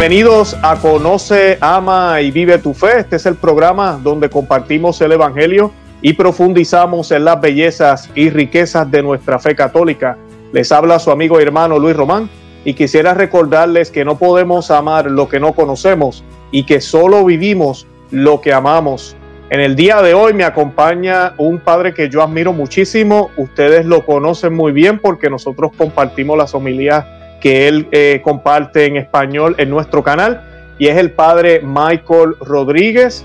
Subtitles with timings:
[0.00, 3.00] Bienvenidos a Conoce, Ama y Vive tu Fe.
[3.00, 8.90] Este es el programa donde compartimos el Evangelio y profundizamos en las bellezas y riquezas
[8.90, 10.16] de nuestra fe católica.
[10.54, 12.30] Les habla su amigo y hermano Luis Román
[12.64, 17.86] y quisiera recordarles que no podemos amar lo que no conocemos y que solo vivimos
[18.10, 19.14] lo que amamos.
[19.50, 23.28] En el día de hoy me acompaña un padre que yo admiro muchísimo.
[23.36, 27.04] Ustedes lo conocen muy bien porque nosotros compartimos las homilías
[27.40, 33.24] que él eh, comparte en español en nuestro canal y es el padre Michael Rodríguez,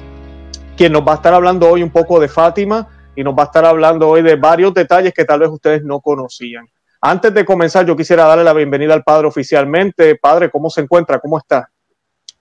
[0.76, 3.46] quien nos va a estar hablando hoy un poco de Fátima y nos va a
[3.46, 6.68] estar hablando hoy de varios detalles que tal vez ustedes no conocían.
[7.02, 10.16] Antes de comenzar, yo quisiera darle la bienvenida al padre oficialmente.
[10.16, 11.20] Padre, ¿cómo se encuentra?
[11.20, 11.70] ¿Cómo está?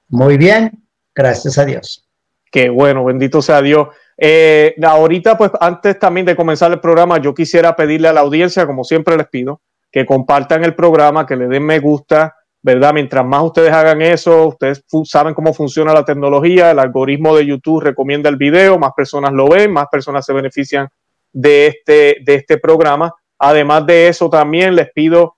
[0.09, 0.73] Muy bien,
[1.15, 2.09] gracias a Dios.
[2.51, 3.89] Qué bueno, bendito sea Dios.
[4.17, 8.67] Eh, ahorita, pues antes también de comenzar el programa, yo quisiera pedirle a la audiencia,
[8.67, 9.61] como siempre les pido,
[9.95, 12.93] que compartan el programa, que le den me gusta, ¿verdad?
[12.93, 17.81] Mientras más ustedes hagan eso, ustedes saben cómo funciona la tecnología, el algoritmo de YouTube
[17.81, 20.89] recomienda el video, más personas lo ven, más personas se benefician
[21.33, 23.15] de este, de este programa.
[23.39, 25.37] Además de eso, también les pido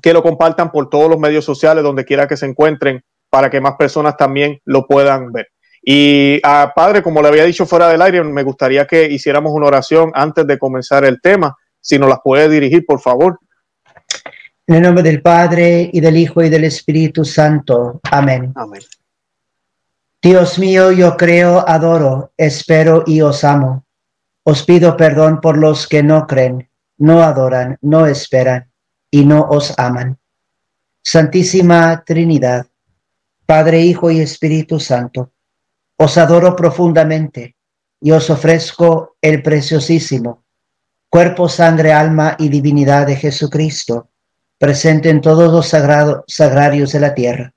[0.00, 3.60] que lo compartan por todos los medios sociales, donde quiera que se encuentren, para que
[3.60, 5.48] más personas también lo puedan ver.
[5.82, 9.66] Y a padre, como le había dicho fuera del aire, me gustaría que hiciéramos una
[9.66, 11.54] oración antes de comenzar el tema.
[11.82, 13.38] Si nos las puede dirigir, por favor.
[14.66, 18.00] En el nombre del Padre y del Hijo y del Espíritu Santo.
[18.10, 18.50] Amén.
[18.54, 18.80] Amén.
[20.22, 23.84] Dios mío, yo creo, adoro, espero y os amo.
[24.42, 28.70] Os pido perdón por los que no creen, no adoran, no esperan
[29.10, 30.18] y no os aman.
[31.02, 32.66] Santísima Trinidad,
[33.44, 35.32] Padre, Hijo y Espíritu Santo,
[35.98, 37.54] os adoro profundamente
[38.00, 40.42] y os ofrezco el preciosísimo
[41.10, 44.08] cuerpo, sangre, alma y divinidad de Jesucristo
[44.58, 47.52] presente en todos los sagrados, sagrarios de la tierra,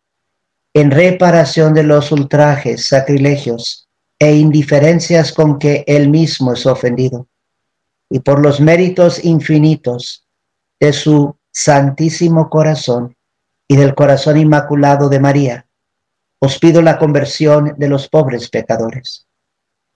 [0.74, 3.88] en reparación de los ultrajes, sacrilegios
[4.19, 7.28] e indiferencias con que él mismo es ofendido,
[8.09, 10.25] y por los méritos infinitos
[10.80, 13.16] de su santísimo corazón
[13.68, 15.68] y del corazón inmaculado de María,
[16.40, 19.25] os pido la conversión de los pobres pecadores.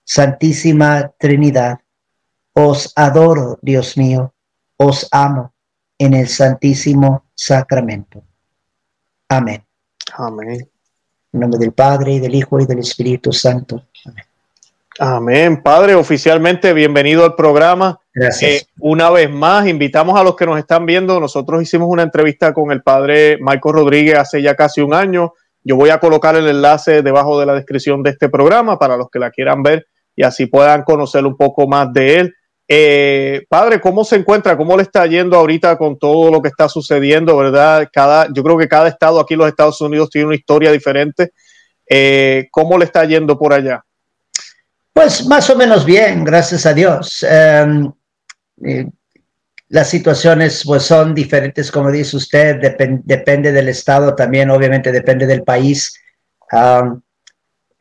[0.04, 1.78] Santísima Trinidad,
[2.52, 4.34] os adoro, Dios mío,
[4.76, 5.51] os amo
[6.04, 8.24] en el Santísimo Sacramento.
[9.28, 9.64] Amén.
[10.18, 10.68] Amén.
[11.32, 13.84] En nombre del Padre, y del Hijo, y del Espíritu Santo.
[14.04, 14.24] Amén.
[14.98, 15.62] Amén.
[15.62, 18.00] Padre, oficialmente bienvenido al programa.
[18.12, 18.62] Gracias.
[18.62, 21.20] Eh, una vez más, invitamos a los que nos están viendo.
[21.20, 25.34] Nosotros hicimos una entrevista con el padre Michael Rodríguez hace ya casi un año.
[25.62, 29.08] Yo voy a colocar el enlace debajo de la descripción de este programa para los
[29.08, 29.86] que la quieran ver
[30.16, 32.34] y así puedan conocer un poco más de él.
[32.74, 34.56] Eh, padre, ¿cómo se encuentra?
[34.56, 37.86] ¿Cómo le está yendo ahorita con todo lo que está sucediendo, verdad?
[37.92, 41.34] Cada, yo creo que cada estado aquí en los Estados Unidos tiene una historia diferente.
[41.86, 43.84] Eh, ¿Cómo le está yendo por allá?
[44.90, 47.22] Pues más o menos bien, gracias a Dios.
[47.28, 47.92] Em,
[48.64, 48.86] eh,
[49.68, 52.56] las situaciones pues son diferentes, como dice usted,
[53.04, 55.92] depende del estado también, obviamente depende del país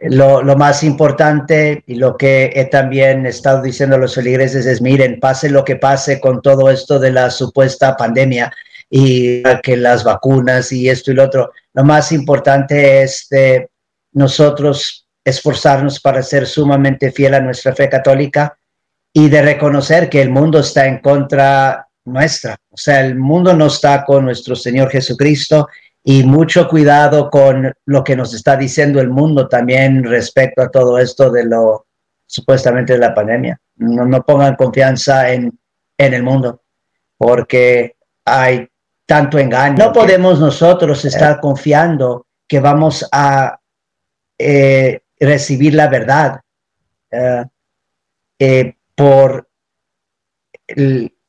[0.03, 5.19] lo, más importante y lo que he también estado diciendo a los feligreses es, miren,
[5.19, 8.51] pase lo que pase con todo esto de la supuesta pandemia
[8.89, 13.69] y que las vacunas y esto y lo otro, lo más importante es de
[14.13, 18.57] nosotros esforzarnos para ser sumamente fiel a nuestra fe católica
[19.13, 22.57] y de reconocer que el mundo está en contra nuestra.
[22.69, 25.67] O sea, el mundo no está con nuestro Señor Jesucristo
[26.03, 30.97] y mucho cuidado con lo que nos está diciendo el mundo también respecto a todo
[30.97, 31.85] esto de lo
[32.25, 33.59] supuestamente de la pandemia.
[33.75, 35.57] No, pongan confianza en,
[35.97, 36.61] en, el mundo
[37.17, 38.67] porque hay
[39.05, 39.75] tanto engaño.
[39.77, 43.59] No podemos nosotros estar confiando que vamos a
[44.37, 46.41] eh, recibir la verdad
[47.11, 47.45] eh,
[48.39, 49.47] eh, por,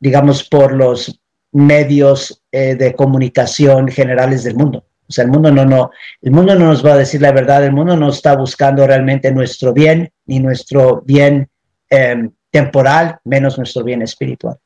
[0.00, 1.21] digamos, por los
[1.52, 4.86] medios eh, de comunicación generales del mundo.
[5.08, 5.90] O sea, el mundo no, no,
[6.22, 9.30] el mundo no nos va a decir la verdad, el mundo no está buscando realmente
[9.30, 11.48] nuestro bien, ni nuestro bien
[11.90, 14.58] em, temporal, menos nuestro bien espiritual.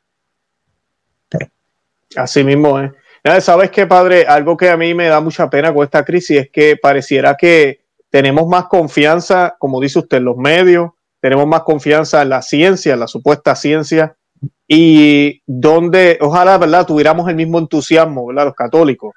[2.15, 2.93] Así mismo, ¿eh?
[3.41, 4.25] ¿Sabes qué, padre?
[4.27, 7.81] Algo que a mí me da mucha pena con esta crisis es que pareciera que
[8.09, 10.91] tenemos más confianza, como dice usted, en los medios,
[11.21, 14.17] tenemos más confianza en la ciencia, en la supuesta ciencia,
[14.69, 19.15] y donde ojalá, ¿verdad?, tuviéramos el mismo entusiasmo, ¿verdad?, los católicos,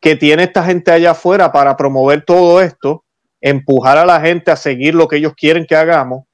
[0.00, 3.04] que tiene esta gente allá afuera para promover todo esto,
[3.40, 6.24] empujar a la gente a seguir lo que ellos quieren que hagamos.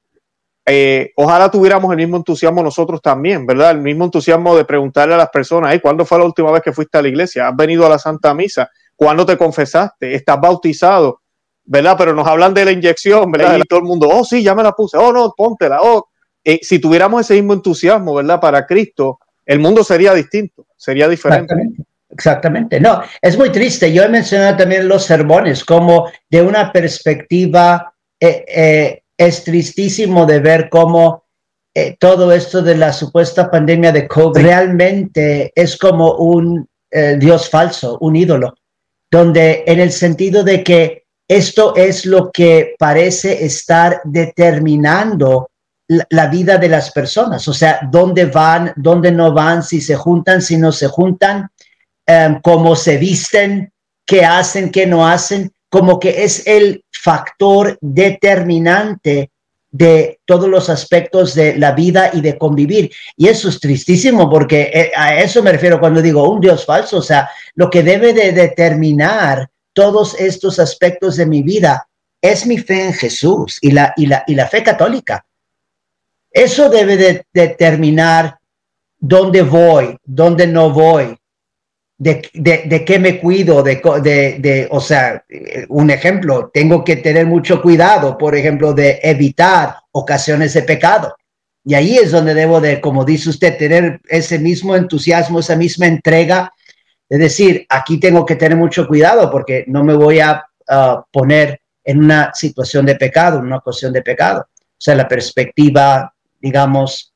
[0.67, 3.71] Eh, ojalá tuviéramos el mismo entusiasmo nosotros también, ¿verdad?
[3.71, 6.97] El mismo entusiasmo de preguntarle a las personas, ¿cuándo fue la última vez que fuiste
[6.97, 7.47] a la iglesia?
[7.47, 8.69] ¿Has venido a la Santa Misa?
[8.95, 10.15] ¿Cuándo te confesaste?
[10.15, 11.21] ¿Estás bautizado?
[11.65, 11.95] ¿Verdad?
[11.97, 13.57] Pero nos hablan de la inyección, ¿verdad?
[13.57, 16.07] Y todo el mundo, oh, sí, ya me la puse, oh, no, póntela, oh.
[16.45, 18.39] Eh, si tuviéramos ese mismo entusiasmo, ¿verdad?
[18.39, 21.53] Para Cristo, el mundo sería distinto, sería diferente.
[22.15, 22.79] Exactamente.
[22.79, 23.91] No, es muy triste.
[23.91, 30.39] Yo he mencionado también los sermones como de una perspectiva, eh, eh, es tristísimo de
[30.39, 31.25] ver cómo
[31.73, 36.67] eh, todo esto de la supuesta pandemia de COVID realmente es como un
[37.17, 38.55] Dios falso, un ídolo,
[39.11, 45.49] donde en el sentido de que esto es lo que parece estar determinando
[45.87, 50.41] la, vida de las personas, o sea, dónde van, dónde no van, si se juntan,
[50.41, 51.49] si no se juntan,
[52.07, 53.73] Em, cómo se visten,
[54.05, 59.31] qué hacen, qué no hacen, como que es el factor determinante
[59.71, 62.91] de todos los aspectos de la vida y de convivir.
[63.17, 66.97] Y eso es tristísimo porque eh, a eso me refiero cuando digo un Dios falso,
[66.97, 71.87] o sea, lo que debe de determinar todos estos aspectos de mi vida
[72.21, 75.25] es mi fe en Jesús y la, y la, y la fe católica.
[76.35, 78.37] Eso debe de determinar
[78.99, 81.17] dónde voy, dónde no voy,
[81.97, 83.75] de, de, qué me cuido, de,
[84.39, 85.23] de, o sea,
[85.69, 91.15] un ejemplo, tengo que tener mucho cuidado, por ejemplo, de evitar ocasiones de pecado.
[91.63, 95.87] Y ahí es donde debo de, como dice usted, tener ese mismo entusiasmo, esa misma
[95.87, 96.51] entrega,
[97.07, 100.43] de decir, aquí tengo que tener mucho cuidado porque no me voy a
[101.13, 104.47] poner en una situación de pecado, en una ocasión de pecado.
[104.59, 106.11] O sea, la perspectiva,
[106.45, 107.11] digamos,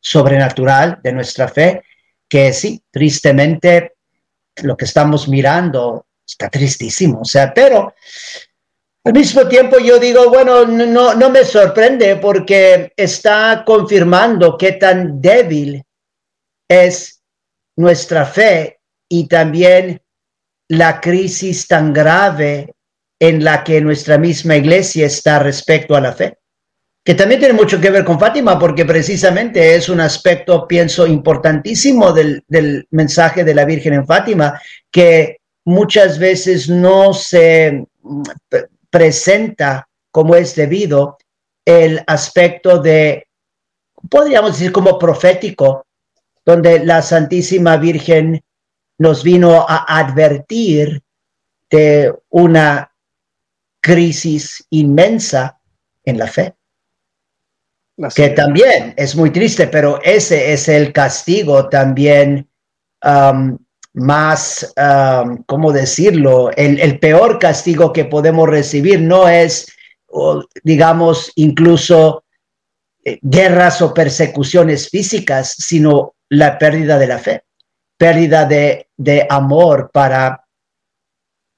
[0.00, 1.84] sobrenatural de nuestra fe,
[2.28, 3.92] que sí, tristemente
[4.64, 7.94] lo que estamos mirando está tristísimo, o sea, pero
[9.04, 15.20] al mismo tiempo yo digo, bueno, no, no me sorprende porque está confirmando qué tan
[15.20, 15.84] débil
[16.68, 17.22] es
[17.76, 20.02] nuestra fe y también
[20.66, 22.74] la crisis tan grave
[23.20, 26.38] en la que nuestra misma iglesia está respecto a la fe
[27.04, 32.12] que también tiene mucho que ver con Fátima, porque precisamente es un aspecto, pienso, importantísimo
[32.14, 32.42] del,
[32.90, 34.58] mensaje de la Virgen en Fátima,
[34.90, 38.22] que muchas veces no se mm,
[38.88, 41.18] presenta como es debido
[41.66, 43.26] el aspecto de,
[44.08, 45.86] podríamos decir, como profético,
[46.42, 48.42] donde la Santísima Virgen
[48.96, 51.02] nos vino a advertir
[51.70, 52.90] de una
[53.82, 55.58] crisis inmensa
[56.04, 56.54] en la fe
[58.14, 62.48] que también es muy triste, pero ese es el castigo también
[63.04, 63.56] um,
[63.92, 66.50] más, um, ¿cómo decirlo?
[66.56, 69.72] El, peor castigo que podemos recibir no es,
[70.64, 72.24] digamos, incluso
[73.04, 77.44] eh, guerras o persecuciones físicas, sino la pérdida de la fe,
[77.96, 80.44] pérdida de, de amor para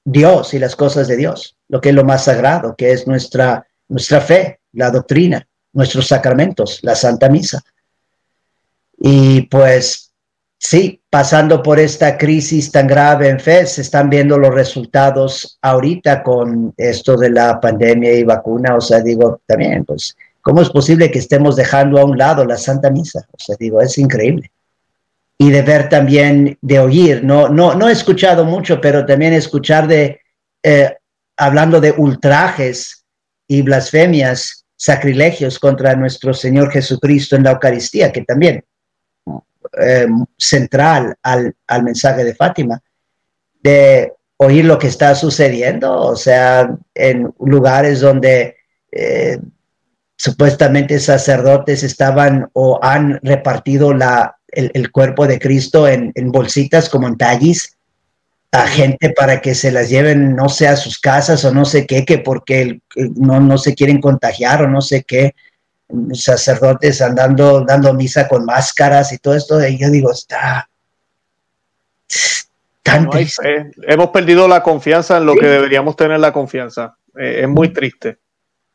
[0.05, 3.67] Dios y las cosas de Dios, lo que es lo más sagrado, que es nuestra,
[3.87, 5.46] nuestra fe, la doctrina
[5.77, 7.63] nuestros sacramentos, la Santa Misa.
[8.97, 10.11] Y pues
[10.57, 16.23] sí, pasando por esta crisis tan grave en fe, se están viendo los resultados ahorita
[16.23, 18.75] con esto de la pandemia y vacuna.
[18.75, 22.57] O sea, digo, también, pues, ¿cómo es posible que estemos dejando a un lado la
[22.57, 23.27] Santa Misa?
[23.31, 24.51] O sea, digo, es increíble.
[25.37, 29.87] Y de ver también, de oír, no, no, no he escuchado mucho, pero también escuchar
[29.87, 30.21] de,
[30.63, 30.95] eh,
[31.37, 33.05] hablando de ultrajes
[33.47, 38.63] y blasfemias sacrilegios contra nuestro Señor Jesucristo en la Eucaristía, que también
[39.79, 40.07] eh,
[40.37, 42.81] central al, mensaje de Fátima,
[43.61, 48.55] de oír lo que está sucediendo, o sea, en lugares donde
[48.91, 49.39] eh,
[50.15, 57.07] supuestamente sacerdotes estaban o han repartido la, el, cuerpo de Cristo en, en bolsitas como
[57.07, 57.76] en tallis,
[58.51, 61.85] a gente para que se las lleven, no sé, a sus casas o no sé
[61.85, 65.35] qué, que porque no, no se quieren contagiar o no sé qué,
[66.13, 70.69] sacerdotes andando, dando misa con máscaras y todo esto, y yo digo, está
[72.83, 73.71] tan triste.
[73.83, 76.95] Hemos perdido la confianza en lo que deberíamos tener la confianza.
[77.17, 78.17] Eh, es muy triste,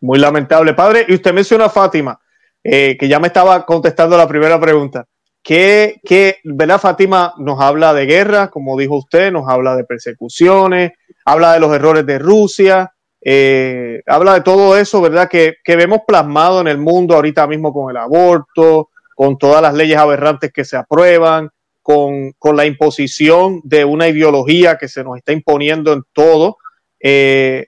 [0.01, 0.75] muy lamentable.
[0.75, 2.21] Padre, y usted menciona a Fátima,
[2.63, 5.07] eh, que ya me estaba contestando la primera pregunta
[5.43, 6.81] que, que, ¿verdad?
[6.81, 10.93] Fátima nos habla de guerra, como dijo usted, nos habla de persecuciones,
[11.25, 15.29] habla de los errores de Rusia, eh, habla de todo eso, ¿verdad?
[15.29, 19.75] Que, que, vemos plasmado en el mundo ahorita mismo con el aborto, con todas las
[19.75, 21.51] leyes aberrantes que se aprueban,
[21.83, 26.59] con, con la imposición de una ideología que se nos está imponiendo en todo.
[27.01, 27.67] Eh,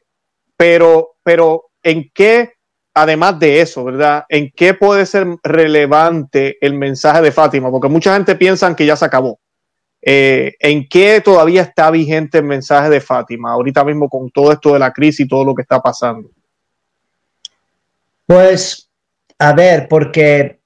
[0.56, 2.53] pero, pero, ¿en qué
[2.94, 4.24] además de eso, ¿verdad?
[4.28, 7.70] ¿En qué puede ser relevante el mensaje de Fátima?
[7.70, 9.40] Porque mucha gente piensa que ya se acabó.
[10.00, 14.74] Eh, ¿En qué todavía está vigente el mensaje de Fátima ahorita mismo con todo esto
[14.74, 16.30] de la crisis y todo lo que está pasando?
[18.26, 18.88] Pues,
[19.38, 20.60] a ver, porque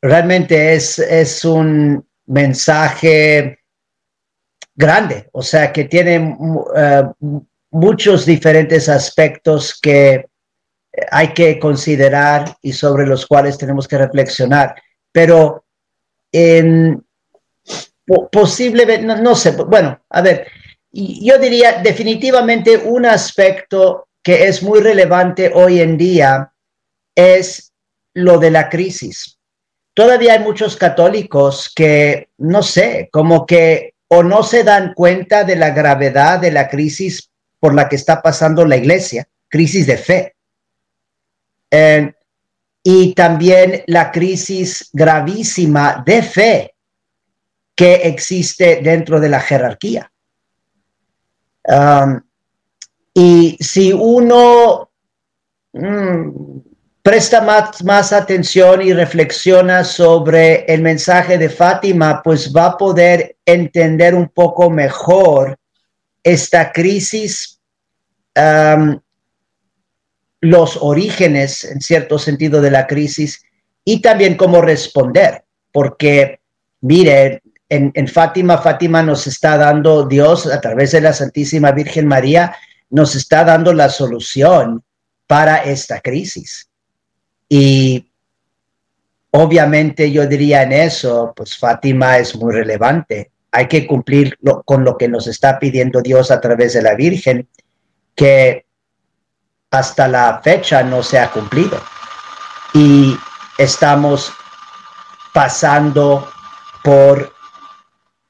[0.00, 3.58] realmente es, es un mensaje
[4.74, 6.36] grande, o sea, que tiene
[6.76, 7.02] eh,
[7.70, 10.26] muchos diferentes aspectos que
[11.10, 14.74] hay que considerar y sobre los cuales tenemos que reflexionar.
[15.10, 15.64] Pero
[16.30, 17.04] en,
[18.30, 20.46] posiblemente, no, sé, bueno, a ver,
[20.90, 26.52] yo diría definitivamente un aspecto que es muy relevante hoy en día
[27.14, 27.72] es
[28.14, 29.38] lo de la crisis.
[29.94, 35.56] Todavía hay muchos católicos que, no sé, como que o no se dan cuenta de
[35.56, 40.34] la gravedad de la crisis por la que está pasando la iglesia, crisis de fe.
[42.84, 46.74] Y también la crisis gravísima de fe
[47.74, 50.12] que existe dentro de la jerarquía.
[51.64, 52.20] Um,
[53.14, 54.90] y si uno
[55.72, 56.58] mm,
[57.02, 63.36] presta más, más atención y reflexiona sobre el mensaje de Fátima, pues va a poder
[63.44, 65.58] entender un poco mejor
[66.22, 67.60] esta crisis,
[68.36, 68.98] um,
[70.42, 73.42] los orígenes, en cierto sentido, de la crisis
[73.84, 76.40] y también cómo responder, porque,
[76.80, 82.54] mire, en, Fátima, Fátima nos está dando Dios a través de la Santísima Virgen María,
[82.90, 84.82] nos está dando la solución
[85.26, 86.68] para esta crisis.
[87.48, 88.10] Y
[89.30, 93.30] obviamente yo diría en eso, pues Fátima es muy relevante.
[93.52, 97.48] Hay que cumplir con lo que nos está pidiendo Dios a través de la Virgen,
[98.14, 98.66] que
[99.72, 101.80] hasta la fecha no se ha cumplido.
[102.74, 103.16] Y
[103.58, 104.32] estamos
[105.32, 106.28] pasando
[106.84, 107.32] por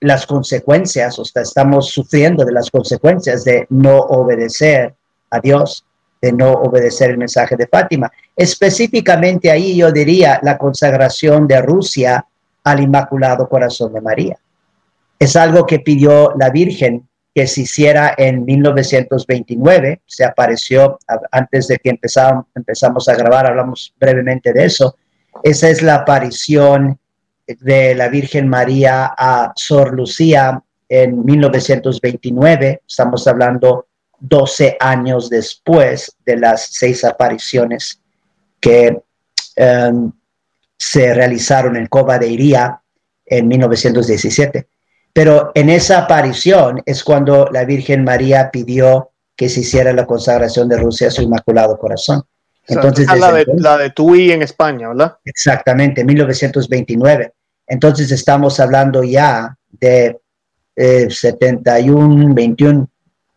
[0.00, 4.94] las consecuencias, o sea, estamos sufriendo de las consecuencias de no obedecer
[5.30, 5.84] a Dios,
[6.20, 8.10] de no obedecer el mensaje de Fátima.
[8.36, 12.24] Específicamente ahí yo diría la consagración de Rusia
[12.64, 14.38] al Inmaculado Corazón de María.
[15.18, 20.98] Es algo que pidió la Virgen que se hiciera en 1929, se apareció
[21.30, 24.96] antes de que empezamos, a grabar, hablamos brevemente de eso.
[25.42, 26.98] Esa es la aparición
[27.46, 33.86] de la Virgen María a Sor Lucía en 1929, estamos hablando
[34.20, 38.00] 12 años después de las seis apariciones
[38.60, 39.00] que
[39.56, 40.12] em,
[40.78, 42.80] se realizaron en Cova de Iría
[43.24, 44.68] en 1917.
[45.12, 50.68] Pero en esa aparición es cuando la Virgen María pidió que se hiciera la consagración
[50.68, 52.22] de Rusia a su Inmaculado Corazón.
[52.66, 55.18] Entonces, la, de, la de Tui en España, ¿verdad?
[55.24, 57.32] Exactamente, 1929.
[57.66, 60.18] Entonces estamos hablando ya de
[60.76, 62.88] 71, eh, 21,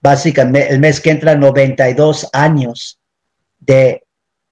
[0.02, 3.00] básicamente el mes que entra 92 años
[3.60, 4.04] de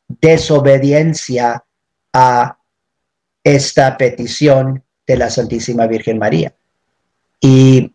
[0.07, 1.63] desobediencia
[2.11, 2.57] a
[3.43, 6.53] esta petición de la Santísima Virgen María.
[7.45, 7.93] Y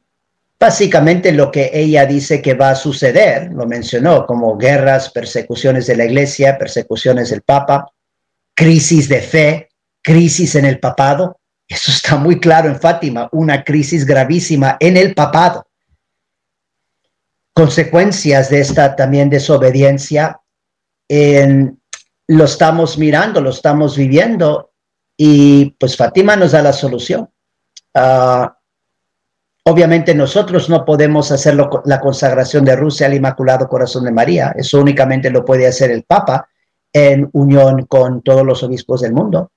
[0.61, 5.97] básicamente lo que ella dice que va a suceder, lo mencionó, como guerras, persecuciones de
[5.97, 7.91] la iglesia, persecuciones del Papa,
[8.55, 9.71] crisis de fe,
[10.03, 11.41] crisis en el papado.
[11.67, 15.67] Eso está muy claro en Fátima, una crisis gravísima en el papado.
[17.55, 20.43] Consecuencias de esta también desobediencia
[21.09, 21.81] en,
[22.27, 24.73] lo estamos mirando, lo estamos viviendo
[25.17, 27.31] y pues Fátima nos da la solución.
[27.95, 28.47] Uh,
[29.69, 34.81] Obviamente nosotros no podemos hacer la consagración de Rusia al Inmaculado Corazón de María, eso
[34.81, 36.49] únicamente lo puede hacer el Papa
[36.91, 39.53] en unión con todos los obispos del mundo.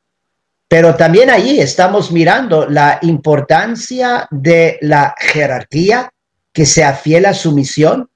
[0.67, 6.11] Pero también ahí estamos mirando la importancia de la jerarquía
[6.51, 8.09] que sea fiel a su misión.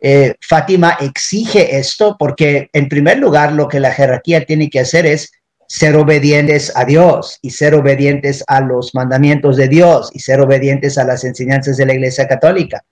[0.00, 5.06] Eh, Fátima exige esto porque en primer lugar lo que la jerarquía tiene que hacer
[5.06, 5.30] es
[5.72, 10.98] ser obedientes a Dios y ser obedientes a los mandamientos de Dios y ser obedientes
[10.98, 12.84] a las enseñanzas de la Iglesia Católica.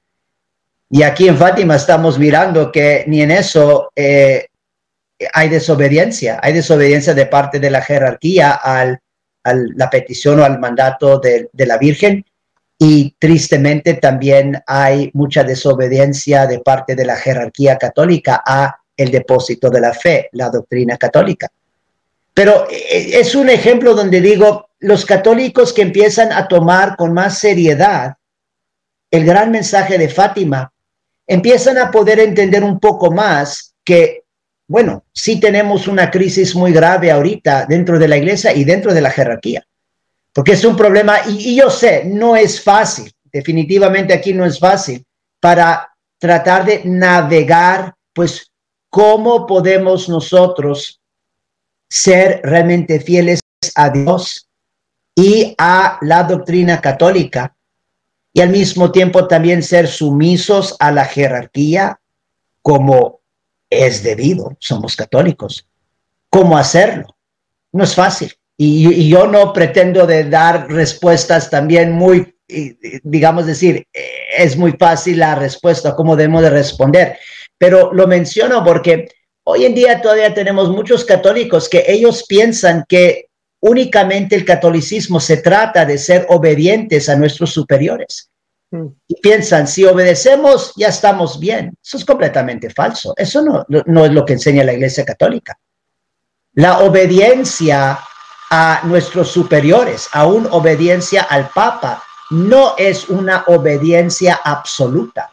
[0.89, 4.47] Y aquí en Fátima estamos mirando que ni en eso eh,
[5.35, 8.99] hay desobediencia, hay desobediencia de parte de la jerarquía a
[9.45, 12.25] la petición o al mandato de, de la Virgen
[12.79, 19.69] y tristemente también hay mucha desobediencia de parte de la jerarquía católica a el depósito
[19.69, 21.51] de la fe, la doctrina católica.
[22.35, 27.39] Pero eh, es un ejemplo donde digo, los católicos que empiezan a tomar con más
[27.39, 28.15] seriedad
[29.11, 30.73] el gran mensaje de Fátima,
[31.27, 34.25] empiezan a poder entender un poco más que,
[34.69, 39.01] bueno, sí tenemos una crisis muy grave ahorita dentro de la iglesia y dentro de
[39.01, 39.65] la jerarquía.
[40.33, 45.05] porque es un problema, y, yo sé, no es fácil, definitivamente aquí no es fácil,
[45.41, 48.49] para tratar de navegar, pues,
[48.89, 51.00] cómo podemos nosotros
[51.91, 53.41] ser realmente fieles
[53.75, 54.49] a Dios
[55.15, 57.55] y a la doctrina católica
[58.33, 62.01] y al mismo tiempo también ser sumisos a la jerarquía
[62.63, 63.21] como
[63.69, 65.67] es debido, somos católicos.
[66.29, 67.17] ¿Cómo hacerlo?
[67.73, 68.33] No es fácil.
[68.57, 72.37] Y, yo no pretendo dar respuestas también muy,
[73.03, 77.19] digamos decir, eh, es muy fácil la respuesta, cómo debemos de responder.
[77.59, 79.09] Pero lo menciono porque
[79.51, 83.27] hoy en día todavía tenemos muchos católicos que ellos piensan que
[83.61, 88.31] únicamente el catolicismo se trata de ser obedientes a nuestros superiores.
[88.71, 88.87] Mm.
[89.09, 91.75] Y piensan, si obedecemos, ya estamos bien.
[91.83, 93.15] Eso es completamente falso.
[93.17, 95.59] Eso no, no es lo que enseña la Iglesia Católica.
[96.55, 97.99] La obediencia
[98.51, 105.33] a nuestros superiores, aún obediencia al Papa, no es una obediencia absoluta.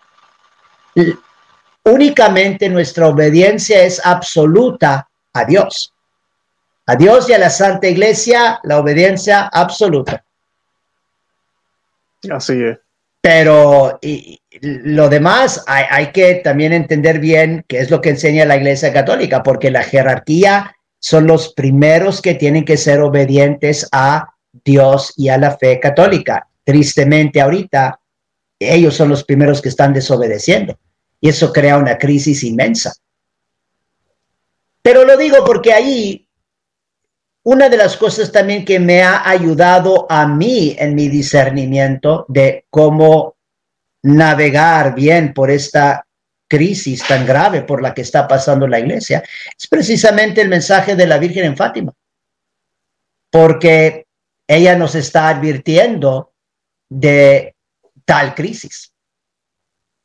[1.88, 5.94] Únicamente nuestra obediencia es absoluta a Dios.
[6.86, 10.22] A Dios y a la Santa Iglesia, la obediencia absoluta.
[12.30, 12.78] Así es.
[13.22, 14.00] Pero
[14.62, 18.92] lo demás hay, hay, que también entender bien qué es lo que enseña la Iglesia
[18.92, 24.34] Católica, porque la jerarquía son los primeros que tienen que ser obedientes a
[24.66, 26.50] Dios y a la fe católica.
[26.66, 27.98] Tristemente ahorita,
[28.60, 30.78] ellos son los primeros que están desobedeciendo
[31.20, 32.94] y eso crea una crisis inmensa.
[34.82, 36.28] Pero lo digo porque ahí
[37.44, 42.66] una de las cosas también que me ha ayudado a mí en mi discernimiento de
[42.70, 43.38] cómo
[44.04, 46.06] navegar bien por esta
[46.48, 49.24] crisis tan grave por la que está pasando la iglesia,
[49.58, 51.94] es precisamente el mensaje de la Virgen en Fátima,
[53.30, 54.08] porque
[54.48, 56.34] ella nos está advirtiendo
[56.90, 57.56] de
[58.06, 58.94] tal crisis,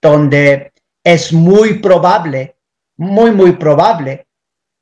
[0.01, 0.71] donde
[1.05, 2.57] es muy probable,
[2.97, 4.27] muy, muy probable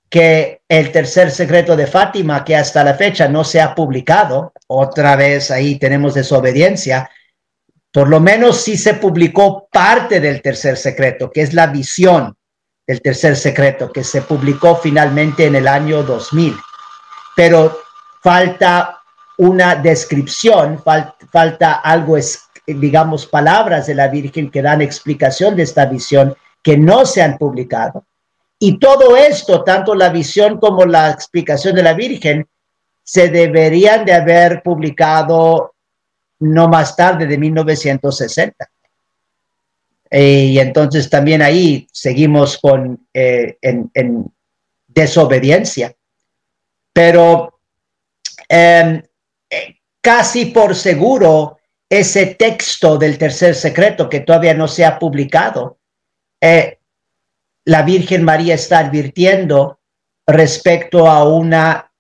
[0.09, 5.15] que el tercer secreto de Fátima, que hasta la fecha no se ha publicado, otra
[5.15, 7.09] vez ahí tenemos desobediencia,
[7.93, 12.37] por lo menos sí se publicó parte del tercer secreto, que es la visión
[12.87, 16.57] del tercer secreto, que se publicó finalmente en el año 2000.
[17.37, 17.79] Pero
[18.23, 19.01] falta
[19.39, 20.83] una descripción,
[21.33, 22.17] falta algo,
[22.75, 27.39] digamos, palabras de la Virgen que dan explicación de esta visión que no se han
[27.39, 28.05] publicado.
[28.59, 32.47] Y todo esto, tanto la visión como la explicación de la Virgen,
[33.03, 35.75] se deberían de haber publicado
[36.41, 38.71] no más tarde de 1960.
[40.11, 44.31] Eh, y entonces también ahí seguimos con eh, en,
[44.89, 45.95] desobediencia.
[46.93, 47.61] Pero
[48.49, 49.01] em,
[49.49, 51.60] eh, casi por seguro
[51.91, 55.79] ese texto del tercer secreto que todavía no se ha publicado,
[56.41, 59.81] la Virgen María está advirtiendo
[60.27, 61.93] respecto a una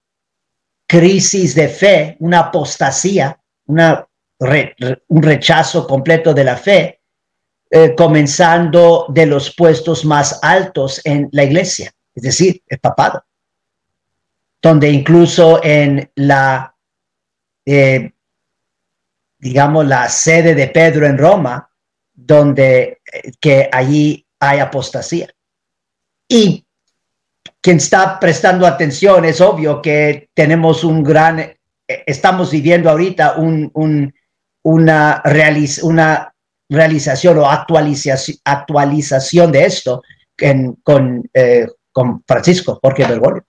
[0.86, 7.00] crisis de fe, una apostasía, un rechazo completo de la fe,
[7.70, 13.24] eh, comenzando de los puestos más altos en la iglesia, es decir, el papado,
[14.60, 16.74] donde incluso en la,
[17.64, 18.12] eh,
[19.40, 21.68] digamos, la sede de Pedro en Roma,
[22.12, 25.28] donde eh, que allí hay apostasía.
[26.28, 26.64] Y
[27.60, 31.52] quien está prestando atención, es obvio que tenemos un gran,
[31.86, 34.14] estamos viviendo ahorita un, un
[34.62, 35.22] una,
[35.82, 36.34] una
[36.68, 40.02] realización o actualización, actualización de esto
[40.82, 43.44] con, eh, con Francisco Jorge Bergoglio.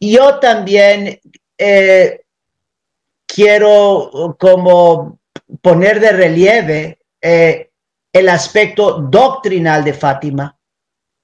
[0.00, 1.18] Yo también
[1.56, 2.20] eh,
[3.26, 5.17] quiero como
[5.60, 7.70] poner de relieve eh,
[8.12, 10.58] el aspecto doctrinal de Fátima,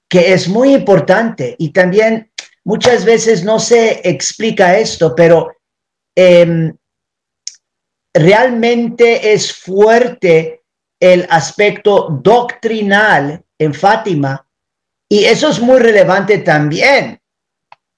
[0.09, 1.55] que es muy importante.
[1.57, 2.31] Y también
[2.63, 5.51] muchas veces no se explica esto, pero
[6.15, 6.75] em,
[8.13, 10.63] realmente es fuerte
[10.99, 14.47] el aspecto doctrinal en Fátima
[15.09, 17.19] y eso es muy relevante también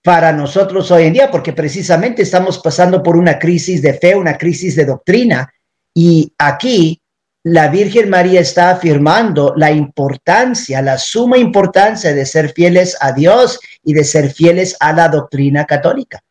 [0.04, 4.38] para nosotros hoy en día porque precisamente estamos pasando por una crisis de fe, una
[4.38, 5.52] crisis de doctrina
[6.00, 7.02] y aquí
[7.42, 13.60] la Virgen María está afirmando la importancia, la suma importancia de ser fieles a Dios
[13.84, 16.22] y de ser fieles a la doctrina católica.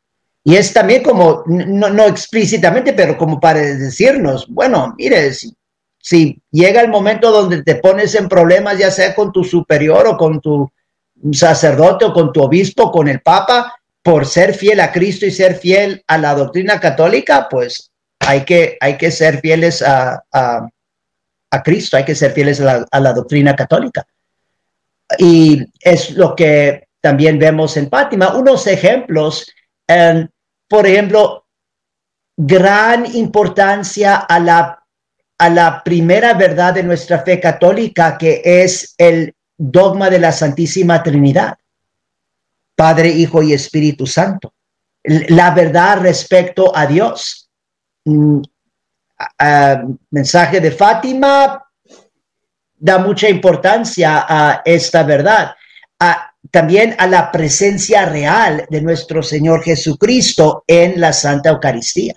[0.45, 6.89] Y es también como, no, explícitamente, pero como para decirnos, bueno, mire, si, llega el
[6.89, 10.71] momento donde te pones en problemas, ya sea con tu superior o con tu
[11.33, 15.57] sacerdote o con tu obispo, con el papa, por ser fiel a Cristo y ser
[15.57, 17.91] fiel a la doctrina católica, pues
[18.27, 20.69] hay que, hay que ser fieles a, a,
[21.65, 24.07] Cristo, hay que ser fieles a la, doctrina católica.
[25.19, 28.35] Y es lo que también vemos en Fátima.
[28.35, 29.51] Unos ejemplos,
[30.69, 31.47] por ejemplo,
[32.37, 34.85] gran importancia a la,
[35.39, 41.03] a la primera verdad de nuestra fe católica, que es el dogma de la Santísima
[41.03, 41.57] Trinidad,
[42.75, 44.53] Padre, Hijo y Espíritu Santo.
[45.03, 47.46] La verdad respecto a Dios.
[48.07, 48.40] Mm,
[50.11, 51.61] mensaje de Fátima
[52.79, 55.55] da mucha importancia a esta verdad.
[56.53, 62.14] también a la presencia real de nuestro Señor Jesucristo en la Santa Eucaristía.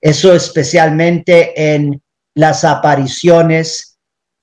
[0.00, 2.00] Eso especialmente en
[2.34, 3.98] las apariciones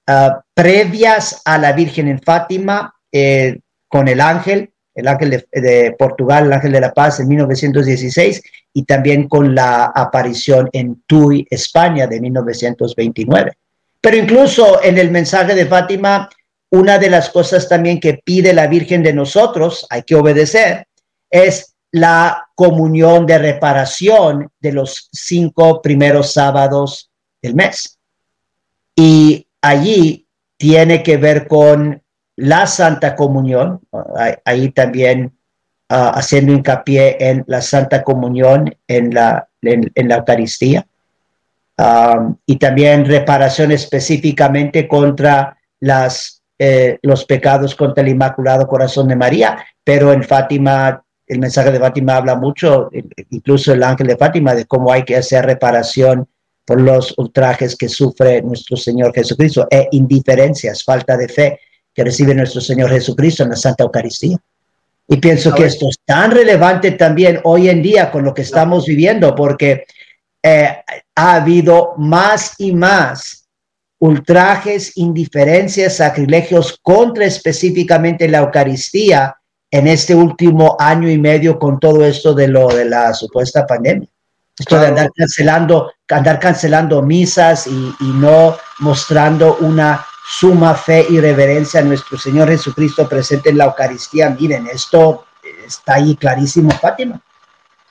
[0.07, 6.45] ah, previas a la Virgen en Fátima eh, con el ángel, el ángel de, Portugal,
[6.45, 8.41] el ángel de la paz en 1916
[8.73, 13.51] y también con la aparición en Tui, España de 1929.
[13.99, 16.29] Pero incluso en el mensaje de Fátima,
[16.71, 20.87] una de las cosas también que pide la Virgen de nosotros, hay que obedecer,
[21.29, 27.09] es la comunión de reparación de los cinco primeros sábados
[27.41, 27.99] del mes.
[28.95, 30.27] Y allí
[30.57, 32.01] tiene que ver con
[32.35, 33.81] la Santa Comunión,
[34.43, 35.37] ahí también
[35.89, 40.85] ah, haciendo hincapié en la Santa Comunión en la, en, la Eucaristía,
[42.45, 49.65] y también reparación específicamente contra las, eh, los pecados contra el Inmaculado Corazón de María,
[49.83, 52.89] pero en Fátima el mensaje de Fátima habla mucho,
[53.31, 56.27] incluso el ángel de Fátima, de cómo hay que hacer reparación
[56.65, 61.59] por los ultrajes que sufre nuestro Señor Jesucristo e indiferencias, falta de fe
[61.95, 64.37] que recibe nuestro Señor Jesucristo en la Santa Eucaristía.
[65.07, 68.85] Y pienso que esto es tan relevante también hoy en día con lo que estamos
[68.85, 69.85] viviendo, porque
[70.43, 70.77] eh,
[71.15, 73.47] ha habido más y más
[73.99, 79.35] ultrajes, indiferencias, sacrilegios contra específicamente la Eucaristía
[79.71, 84.07] en este último año y medio con todo esto de lo de la supuesta pandemia.
[84.57, 91.79] Esto de andar cancelando, andar cancelando misas y, no mostrando una suma fe y reverencia
[91.79, 94.29] a nuestro Señor Jesucristo presente en la Eucaristía.
[94.29, 95.25] Miren, esto
[95.65, 97.21] está ahí clarísimo, Fátima.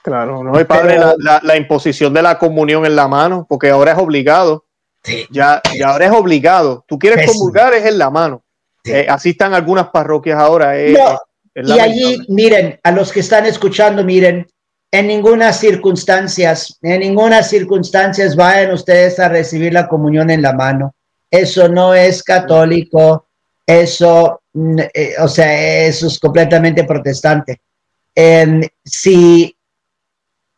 [0.03, 3.99] Claro, no, y padre, la, imposición de la comunión en la mano, porque ahora es
[3.99, 4.67] obligado.
[5.31, 6.85] Ya, ya ahora es obligado.
[6.87, 8.43] Tú quieres comulgar, es en la mano.
[8.85, 10.79] Eh, así están algunas parroquias ahora.
[10.79, 10.95] Eh,
[11.55, 14.47] y allí, miren, a los que están escuchando, miren,
[14.91, 20.95] en ninguna circunstancias, en ninguna circunstancias vayan ustedes a recibir la comunión en la mano.
[21.35, 23.29] Eso no es católico,
[23.67, 27.61] eso, mm, eh, o sea, eso es completamente protestante.
[28.85, 29.57] si,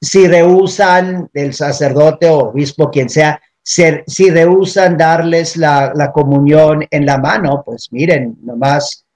[0.00, 7.06] si rehusan el sacerdote o obispo, quien sea, si, rehusan darles la, la comunión en
[7.06, 9.06] la mano, pues miren, nomás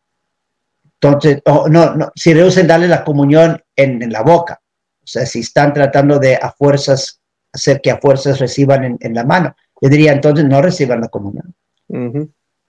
[1.02, 4.60] entonces, no, no, si rehusen darle la comunión en, la boca,
[5.02, 7.20] o sea, si están tratando de a fuerzas,
[7.52, 11.54] hacer que a fuerzas reciban en, la mano, yo diría entonces no reciban la comunión.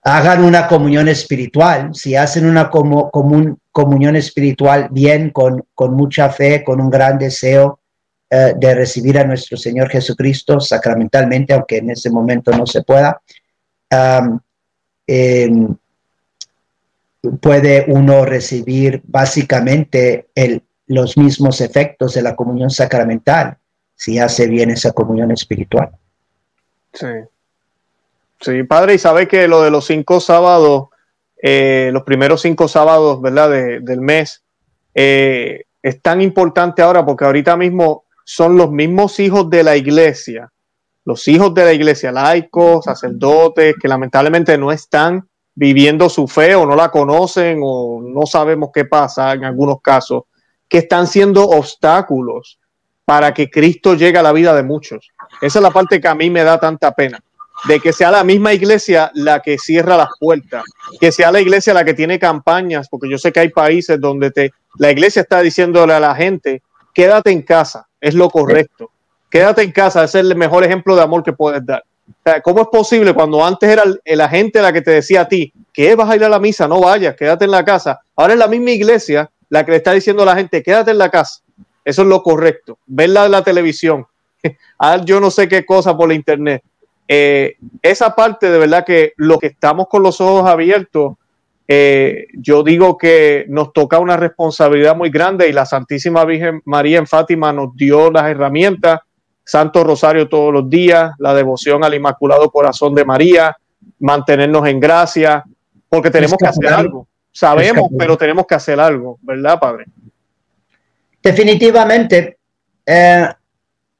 [0.04, 6.64] Hagan una comunión espiritual, si hacen una como, comunión espiritual bien, con, con, mucha fe,
[6.64, 7.80] con un gran deseo
[8.28, 13.20] eh, de recibir a nuestro Señor Jesucristo sacramentalmente, aunque en ese momento no se pueda
[17.40, 23.58] puede uno recibir básicamente el, los mismos efectos de la comunión sacramental
[23.94, 25.90] si hace bien esa comunión espiritual.
[26.92, 27.06] Sí.
[28.40, 30.88] Sí, padre, y sabe que lo de los cinco sábados,
[31.40, 33.50] eh, los primeros cinco sábados, ¿verdad?
[33.50, 34.42] del mes,
[34.94, 40.50] eh, es tan importante ahora porque ahorita mismo son los mismos hijos de la iglesia,
[41.04, 46.66] los hijos de la iglesia, laicos, sacerdotes, que lamentablemente no están viviendo su fe o
[46.66, 50.24] no la conocen o no sabemos qué pasa en algunos casos,
[50.68, 52.58] que están siendo obstáculos
[53.04, 55.10] para que Cristo llegue a la vida de muchos.
[55.42, 57.18] Esa es la parte que a mí me da tanta pena,
[57.66, 60.62] de que sea la misma iglesia la que cierra las puertas,
[61.00, 64.30] que sea la iglesia la que tiene campañas, porque yo sé que hay países donde
[64.30, 66.62] te, la iglesia está diciéndole a la gente,
[66.94, 68.90] quédate en casa, es lo correcto,
[69.28, 71.82] quédate en casa, es el mejor ejemplo de amor que puedes dar.
[72.44, 75.96] ¿Cómo es posible cuando antes era la gente la que te decía a ti que
[75.96, 76.68] vas a ir a la misa?
[76.68, 78.00] No vayas, quédate en la casa.
[78.14, 80.98] Ahora es la misma iglesia la que le está diciendo a la gente, quédate en
[80.98, 81.42] la casa.
[81.84, 82.78] Eso es lo correcto.
[82.86, 84.06] Verla en la televisión.
[85.04, 86.62] yo no sé qué cosa por la internet.
[87.08, 91.14] Eh, esa parte de verdad que lo que estamos con los ojos abiertos,
[91.68, 96.98] eh, yo digo que nos toca una responsabilidad muy grande y la Santísima Virgen María
[96.98, 99.00] en Fátima nos dio las herramientas
[99.44, 103.56] Santo Rosario todos los días, la devoción al Inmaculado Corazón de María,
[103.98, 105.44] mantenernos en gracia,
[105.88, 107.08] porque tenemos que hacer algo.
[107.30, 109.86] Sabemos, pero tenemos que hacer algo, ¿verdad, Padre?
[111.22, 112.38] Definitivamente.
[112.84, 113.28] Eh,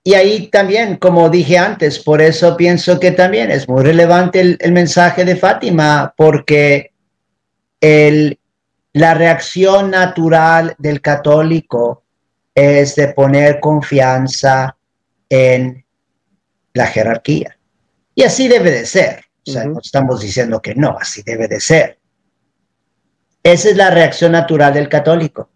[0.05, 4.73] y ahí también, como dije antes, por eso pienso que también es muy relevante el,
[4.73, 6.93] mensaje de Fátima, porque
[7.81, 8.39] el,
[8.93, 12.03] la reacción natural del católico
[12.53, 14.77] es de poner confianza
[15.29, 15.85] en
[16.75, 17.57] la jerarquía.
[18.17, 19.25] Y así debe de ser.
[19.47, 21.99] O sea, no estamos diciendo que no, así debe de ser.
[23.45, 25.49] Esa es la reacción natural del católico.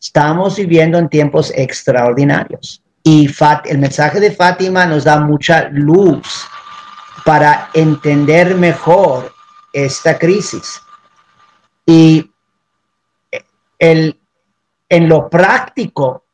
[0.00, 3.30] Estamos viviendo en tiempos extraordinarios y
[3.66, 6.48] el mensaje de Fátima nos da mucha luz
[7.22, 9.32] para entender mejor
[9.72, 10.80] esta crisis.
[11.84, 12.30] Y
[13.78, 14.18] el,
[14.88, 16.24] en lo práctico,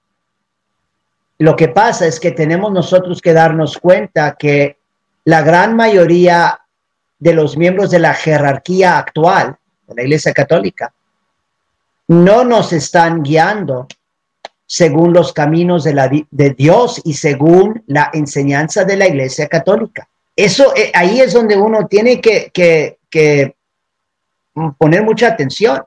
[1.38, 4.78] lo que pasa es que tenemos nosotros que darnos cuenta que
[5.24, 6.60] la gran mayoría
[7.18, 9.56] de los miembros de la jerarquía actual
[9.88, 10.94] de la Iglesia Católica
[12.06, 13.88] no nos están guiando
[14.72, 20.08] según los caminos de, la, de Dios y según la enseñanza de la Iglesia Católica.
[20.36, 23.56] Eso eh, ahí es donde uno tiene que,
[24.78, 25.82] poner mucha atención.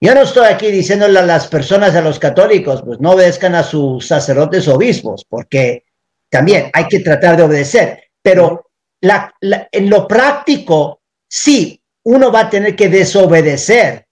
[0.00, 3.62] Yo no estoy aquí diciéndole a las personas, a los católicos, pues no obedezcan a
[3.62, 5.84] sus sacerdotes obispos, porque
[6.28, 12.74] también hay que tratar de obedecer, pero en lo práctico, sí, uno va a tener
[12.74, 14.04] que desobedecer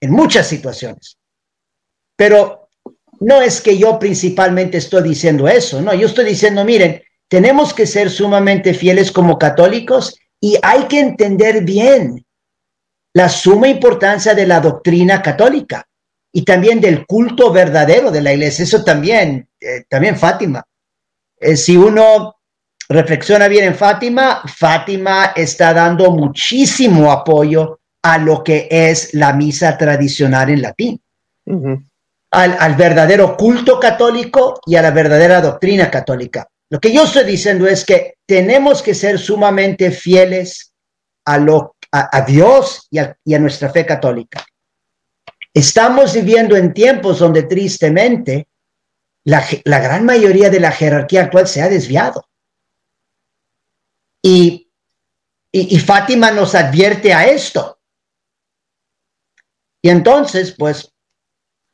[0.00, 1.16] en muchas situaciones.
[2.20, 2.68] Pero
[3.20, 7.86] no es que yo principalmente estoy diciendo eso, no, yo estoy diciendo, miren, tenemos que
[7.86, 12.22] ser sumamente fieles como católicos y hay que entender bien
[13.14, 15.88] la suma importancia de la doctrina católica
[16.30, 18.64] y también del culto verdadero de la iglesia.
[18.64, 20.62] Eso también, eh, también Fátima.
[21.38, 22.36] Eh, si uno
[22.90, 29.78] reflexiona bien en Fátima, Fátima está dando muchísimo apoyo a lo que es la misa
[29.78, 31.00] tradicional en latín
[32.30, 36.48] al, verdadero culto católico y a la verdadera doctrina católica.
[36.68, 40.72] Lo que yo estoy diciendo es que tenemos que ser sumamente fieles
[41.24, 44.44] a, lo, a, Dios y a, y a, nuestra fe católica.
[45.52, 48.46] Estamos viviendo en tiempos donde tristemente
[49.24, 52.24] la, la, gran mayoría de la jerarquía actual se ha desviado.
[54.22, 54.70] Y,
[55.50, 57.80] y, y Fátima nos advierte a esto.
[59.82, 60.89] Y entonces, pues,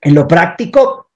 [0.01, 1.11] en lo práctico,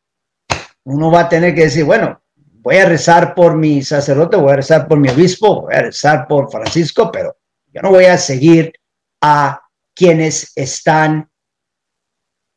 [0.85, 4.57] uno va a tener que decir, bueno, voy a rezar por mi sacerdote, voy a
[4.57, 7.37] rezar por mi obispo, voy a rezar por Francisco, pero
[7.73, 8.73] yo no voy a seguir
[9.21, 9.63] a
[9.95, 11.31] quienes están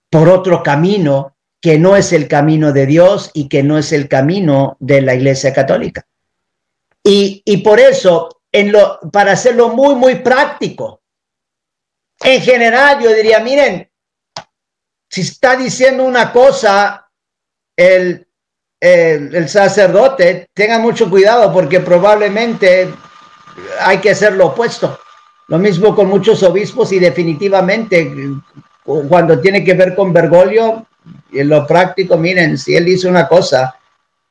[0.10, 4.08] por otro camino que no es el camino de Dios y que no es el
[4.10, 6.06] camino de la Iglesia Católica.
[7.04, 11.02] Y, y por eso, en lo, para hacerlo muy, muy práctico,
[12.22, 13.90] en general yo diría, miren,
[15.13, 17.08] si está diciendo una cosa
[17.78, 18.26] el,
[18.82, 22.91] el, sacerdote, tenga mucho cuidado porque probablemente
[23.80, 24.99] hay que hacer lo opuesto.
[25.49, 28.12] Lo mismo con muchos obispos y definitivamente
[28.84, 30.88] cuando tiene que ver con Bergoglio,
[31.32, 33.76] en lo práctico, miren, si él dice una cosa,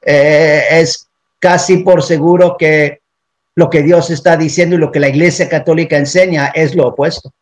[0.00, 1.06] eh, es
[1.38, 3.02] casi por seguro que
[3.54, 7.32] lo que Dios está diciendo y lo que la Iglesia Católica enseña es lo opuesto.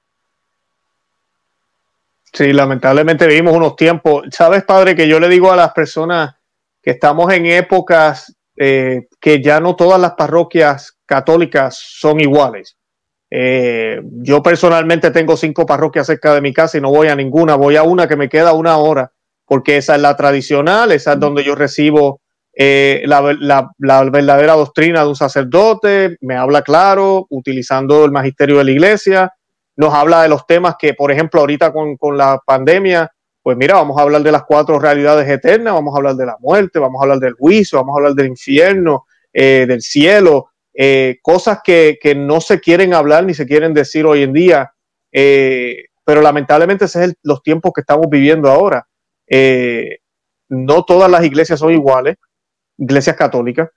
[2.32, 4.24] Sí, lamentablemente vivimos unos tiempos.
[4.30, 6.36] Sabes, padre, que yo le digo a las personas
[6.82, 12.76] que estamos en épocas eh, que ya no todas las parroquias católicas son iguales.
[13.30, 17.54] Eh, yo personalmente tengo cinco parroquias cerca de mi casa y no voy a ninguna,
[17.54, 19.12] voy a una que me queda una hora,
[19.46, 22.20] porque esa es la tradicional, esa es donde yo recibo
[22.52, 28.64] eh, la, la, verdadera doctrina de un sacerdote, me habla claro, utilizando el magisterio de
[28.64, 29.32] la iglesia,
[29.80, 33.10] nos habla de los temas que, por ejemplo, ahorita con, la pandemia,
[33.42, 36.36] pues mira, vamos a hablar de las cuatro realidades eternas, vamos a hablar de la
[36.38, 41.16] muerte, vamos a hablar del juicio, vamos a hablar del infierno, eh, del cielo, eh,
[41.22, 44.70] cosas que, no se quieren hablar ni se quieren decir hoy en día,
[45.12, 48.86] eh, pero lamentablemente ese es los tiempos que estamos viviendo ahora.
[50.50, 52.16] no todas las iglesias son iguales,
[52.76, 53.70] iglesias católicas,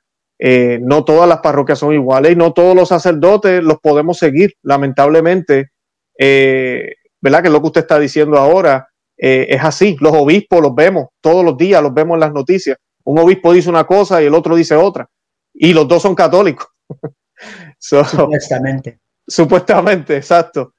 [0.82, 5.72] no todas las parroquias son iguales y no todos los sacerdotes los podemos seguir, lamentablemente
[6.17, 7.41] eh, ¿verdad?
[7.41, 8.88] Que es lo que usted está diciendo ahora.
[9.17, 12.78] Eh, es así, los obispos los vemos todos los días, los vemos en las noticias.
[13.06, 15.08] Un obispo dice una cosa y el otro dice otra.
[15.54, 16.67] Y los dos son católicos.
[17.80, 18.99] supuestamente.
[19.26, 20.73] Supuestamente, exacto.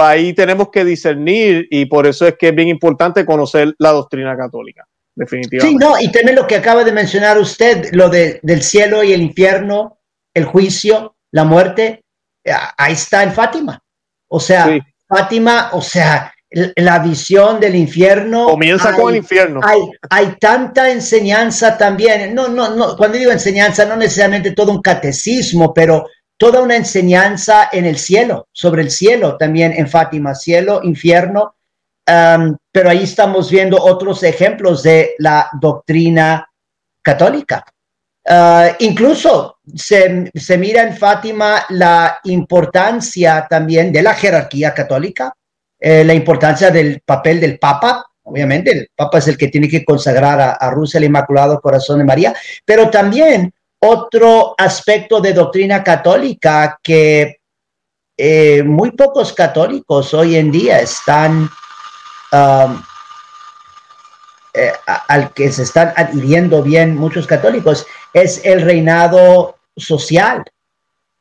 [0.00, 4.36] ahí tenemos que discernir y por eso es que es bien importante conocer la doctrina
[4.36, 4.86] católica.
[5.14, 5.84] definitivamente.
[5.84, 9.12] Sí, no, y también lo que acaba de mencionar usted, lo de, del cielo y
[9.12, 9.98] el infierno,
[10.32, 12.04] el juicio, la muerte,
[12.44, 13.82] eh, ahí está en Fátima.
[14.32, 18.46] O sea, Fátima, o sea, la visión del infierno.
[18.46, 19.60] Comienza con el infierno.
[19.62, 22.34] Hay, hay tanta enseñanza también.
[22.34, 22.96] No, no, no.
[22.96, 28.48] Cuando digo enseñanza, no necesariamente todo un catecismo, pero toda una enseñanza en el cielo,
[28.52, 31.56] sobre el cielo también en Fátima, cielo, infierno.
[32.04, 36.48] pero ahí estamos viendo otros ejemplos de la doctrina
[37.02, 37.64] católica.
[38.26, 45.34] Ah, incluso se, se mira en Fátima la importancia también de la jerarquía católica,
[45.78, 48.04] eh, la importancia del papel del Papa.
[48.22, 52.04] Obviamente, el Papa es el que tiene que consagrar a, Rusia el Inmaculado Corazón de
[52.04, 57.40] María, pero también otro aspecto de doctrina católica que
[58.16, 61.48] eh, muy pocos católicos hoy en día están
[62.30, 62.82] um,
[64.60, 64.72] eh,
[65.08, 70.44] al que se están adhiriendo bien muchos católicos es el reinado social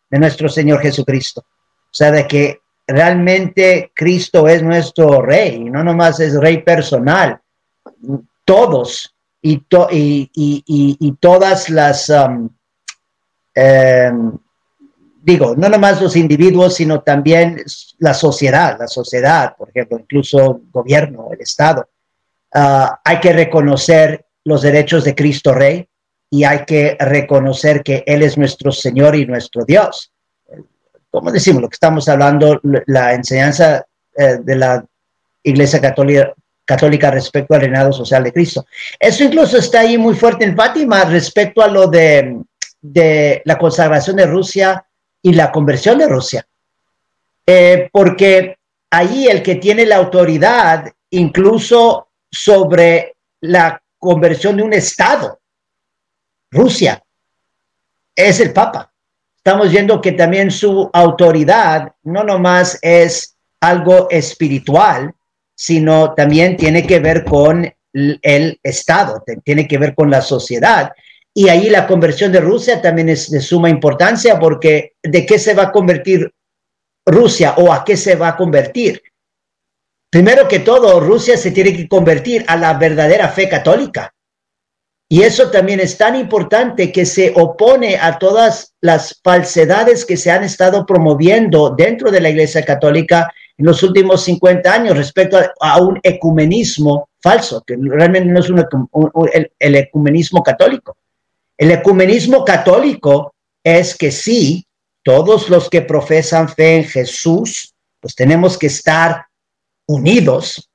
[0.10, 1.42] de nuestro Señor Jesucristo.
[1.42, 7.40] O sea, de que realmente Cristo es nuestro rey, no nomás es rey personal.
[8.44, 9.64] Todos y,
[10.34, 12.50] y, todas las, um,
[13.54, 14.38] em,
[15.22, 17.64] digo, no nomás los individuos, sino también
[18.00, 21.88] la sociedad, la sociedad, por ejemplo, incluso el gobierno, el Estado.
[22.54, 25.88] Ah, hay que reconocer los derechos de Cristo Rey
[26.30, 30.12] y hay que reconocer que Él es nuestro Señor y nuestro Dios
[31.12, 33.86] como decimos, lo que estamos hablando, la enseñanza
[34.16, 34.86] eh, de la
[35.44, 38.66] Iglesia Católica, respecto al reinado social de Cristo.
[39.00, 42.42] Eso incluso está ahí muy fuerte en Fátima respecto a lo de,
[43.44, 44.86] la consagración de Rusia
[45.22, 46.46] y la conversión de Rusia.
[47.46, 48.58] Eh, porque
[48.92, 55.40] ahí el que tiene la autoridad incluso sobre la conversión de un Estado,
[56.52, 57.04] Rusia,
[58.16, 58.90] es el Papa
[59.50, 65.12] estamos viendo que también su autoridad no nomás es algo espiritual,
[65.56, 70.92] sino también tiene que ver con el Estado, tiene que ver con la sociedad.
[71.34, 75.56] Y ahí la conversión de Rusia también es de suma importancia porque ¿de qué se
[75.56, 76.32] va a convertir
[77.06, 79.02] Rusia o a qué se va a convertir?
[80.10, 84.14] Primero que todo, Rusia se tiene que convertir a la verdadera fe católica.
[85.12, 90.30] Y eso también es tan importante que se opone a todas las falsedades que se
[90.30, 95.82] han estado promoviendo dentro de la Iglesia Católica en los últimos 50 años respecto a,
[95.82, 100.96] un ecumenismo falso, que realmente no es el, ecumenismo católico.
[101.58, 104.66] El ecumenismo católico es que sí,
[105.04, 109.26] todos los que profesan fe en Jesús, pues tenemos que estar
[109.90, 110.70] unidos,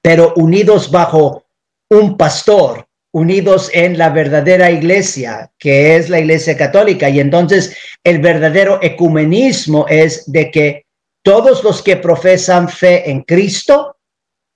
[0.00, 1.44] pero unidos bajo
[1.90, 7.08] un pastor, unidos en la verdadera iglesia, que es la iglesia católica.
[7.10, 10.86] Y entonces el verdadero ecumenismo es de que
[11.22, 13.96] todos los que profesan fe en Cristo,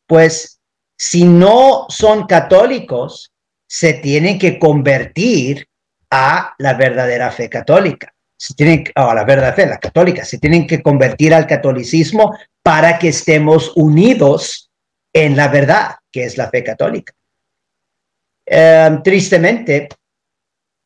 [0.06, 0.60] pues
[0.96, 3.32] si no son católicos,
[3.68, 5.66] se tienen que convertir
[6.10, 8.12] a la verdadera fe católica.
[8.38, 12.98] Se tienen, a la verdadera fe, la católica, se tienen que convertir al catolicismo para
[12.98, 14.72] que estemos unidos
[15.12, 17.12] en la verdad, que es la fe católica.
[18.44, 19.88] Em, tristemente,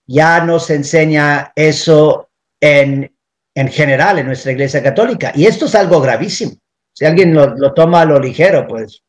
[0.07, 2.29] ya nos enseña eso
[2.61, 3.11] en,
[3.55, 5.33] en general en nuestra iglesia católica.
[5.35, 6.53] Y esto es algo gravísimo.
[6.93, 9.03] Si alguien lo, toma a lo ligero, pues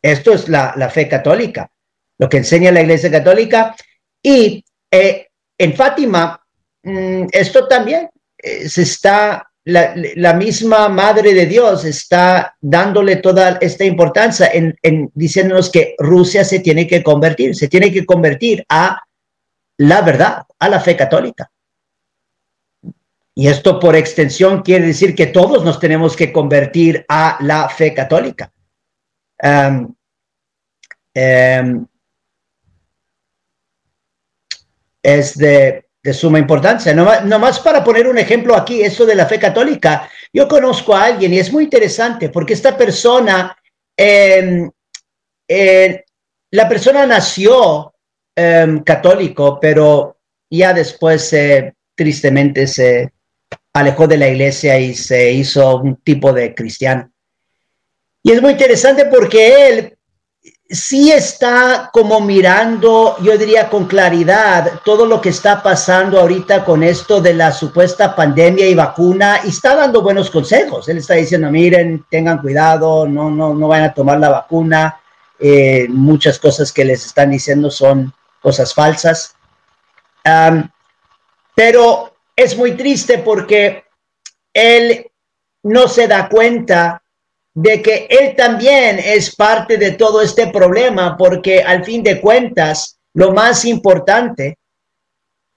[0.00, 1.68] esto es la, la, fe católica,
[2.16, 3.74] lo que enseña la iglesia católica.
[4.22, 5.26] Y eh,
[5.58, 6.40] en Fátima,
[6.84, 8.08] mm, esto también
[8.38, 15.70] eh, se está la, misma Madre de Dios está dándole toda esta importancia en, diciéndonos
[15.70, 19.02] que Rusia se tiene que convertir, se tiene que convertir a
[19.76, 21.50] la verdad, a la fe católica.
[23.34, 27.92] Y esto por extensión quiere decir que todos nos tenemos que convertir a la fe
[27.92, 28.50] católica.
[29.42, 29.94] Um,
[36.08, 36.94] de suma importancia.
[36.94, 40.10] No, más para poner un ejemplo aquí, eso de la fe católica.
[40.32, 43.54] Yo conozco a alguien y es muy interesante porque esta persona,
[43.94, 44.70] em,
[46.50, 47.92] la persona nació
[48.34, 50.16] em, católico, pero
[50.48, 51.34] ya después
[51.94, 53.12] tristemente se
[53.74, 57.10] alejó de la iglesia y se hizo un tipo de cristiano.
[58.22, 59.97] Y es muy interesante porque él
[60.68, 66.82] sí está como mirando, yo diría con claridad, todo lo que está pasando ahorita con
[66.82, 70.88] esto de la supuesta pandemia y vacuna y está dando buenos consejos.
[70.88, 75.00] Él está diciendo, miren, tengan cuidado, no, no, no vayan a tomar la vacuna.
[75.40, 79.34] eh, muchas cosas que les están diciendo son cosas falsas.
[81.54, 83.84] pero es muy triste porque
[84.52, 85.10] él
[85.62, 87.02] no se da cuenta
[87.60, 93.00] de que él también es parte de todo este problema, porque al fin de cuentas,
[93.14, 94.58] lo más importante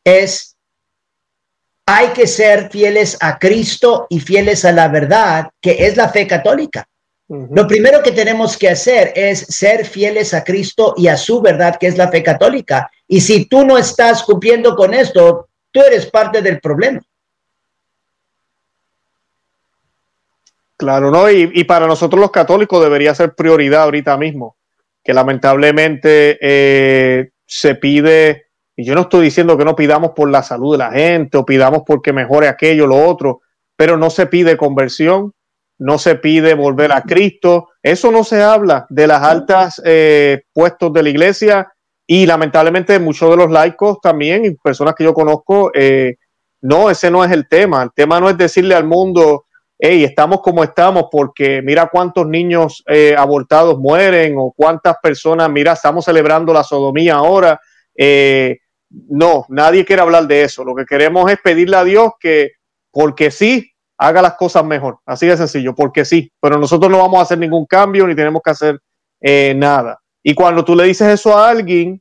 [0.03, 0.55] es,
[1.85, 6.25] hay que ser fieles a Cristo y fieles a la verdad, que es la fe
[6.25, 6.87] católica.
[7.27, 11.77] Lo primero que tenemos que hacer es ser fieles a Cristo y a su verdad,
[11.79, 12.89] que es la fe católica.
[13.07, 16.99] Y si tú no estás cumpliendo con esto, tú eres parte del problema.
[20.81, 21.29] Claro, ¿no?
[21.29, 24.57] Y, para nosotros los católicos debería ser prioridad ahorita mismo,
[25.03, 30.41] que lamentablemente eh, se pide, y yo no estoy diciendo que no pidamos por la
[30.41, 33.41] salud de la gente o pidamos porque mejore aquello, lo otro,
[33.75, 35.33] pero no se pide conversión,
[35.77, 40.91] no se pide volver a Cristo, eso no se habla de las altas eh, puestos
[40.93, 41.71] de la iglesia
[42.07, 46.15] y lamentablemente muchos de los laicos también y personas que yo conozco, eh,
[46.61, 49.45] no, ese no es el tema, el tema no es decirle al mundo,
[49.83, 55.73] hey, estamos como estamos porque mira cuántos niños eh, abortados mueren o cuántas personas, mira,
[55.73, 57.59] estamos celebrando la sodomía ahora.
[57.97, 58.59] Eh,
[59.09, 60.63] no, nadie quiere hablar de eso.
[60.63, 62.51] Lo que queremos es pedirle a Dios que,
[62.91, 64.99] porque sí, haga las cosas mejor.
[65.03, 66.31] Así de sencillo, porque sí.
[66.39, 68.79] Pero nosotros no vamos a hacer ningún cambio ni tenemos que hacer
[69.19, 69.99] eh, nada.
[70.21, 71.99] Y cuando tú le dices eso a alguien,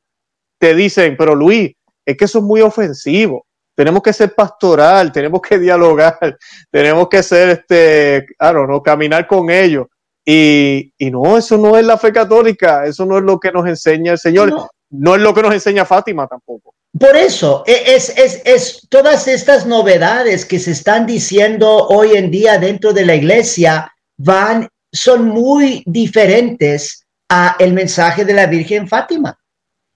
[0.59, 1.72] te dicen, pero Luis,
[2.05, 3.47] es que eso es muy ofensivo
[3.81, 6.37] tenemos que ser pastoral, tenemos que dialogar,
[6.70, 9.87] tenemos que ser, este, claro, no caminar con ellos.
[10.22, 14.12] Y, no, eso no es la fe católica, eso no es lo que nos enseña
[14.12, 14.55] el Señor,
[14.91, 16.74] no, es lo que nos enseña Fátima tampoco.
[16.99, 22.31] Por eso, e, es, es, es, todas estas novedades que se están diciendo hoy en
[22.31, 28.87] día dentro de la iglesia van, son muy diferentes a el mensaje de la Virgen
[28.87, 29.39] Fátima.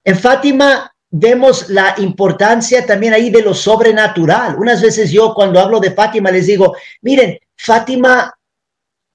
[0.03, 4.57] En Fátima vemos la importancia también ahí de lo sobrenatural.
[4.59, 8.35] Unas veces yo cuando hablo de Fátima les digo, miren, Fátima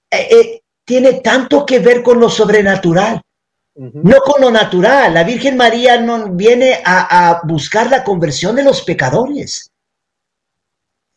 [0.09, 3.21] eh, eh, tiene tanto que ver con lo sobrenatural,
[3.75, 5.13] no con lo natural.
[5.13, 9.69] La Virgen María no viene a, buscar la conversión de los pecadores.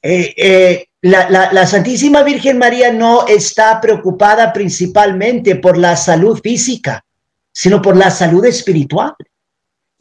[0.03, 7.05] Eh, la, la Santísima Virgen María no está preocupada principalmente por la salud física,
[7.53, 9.15] sino por la salud espiritual.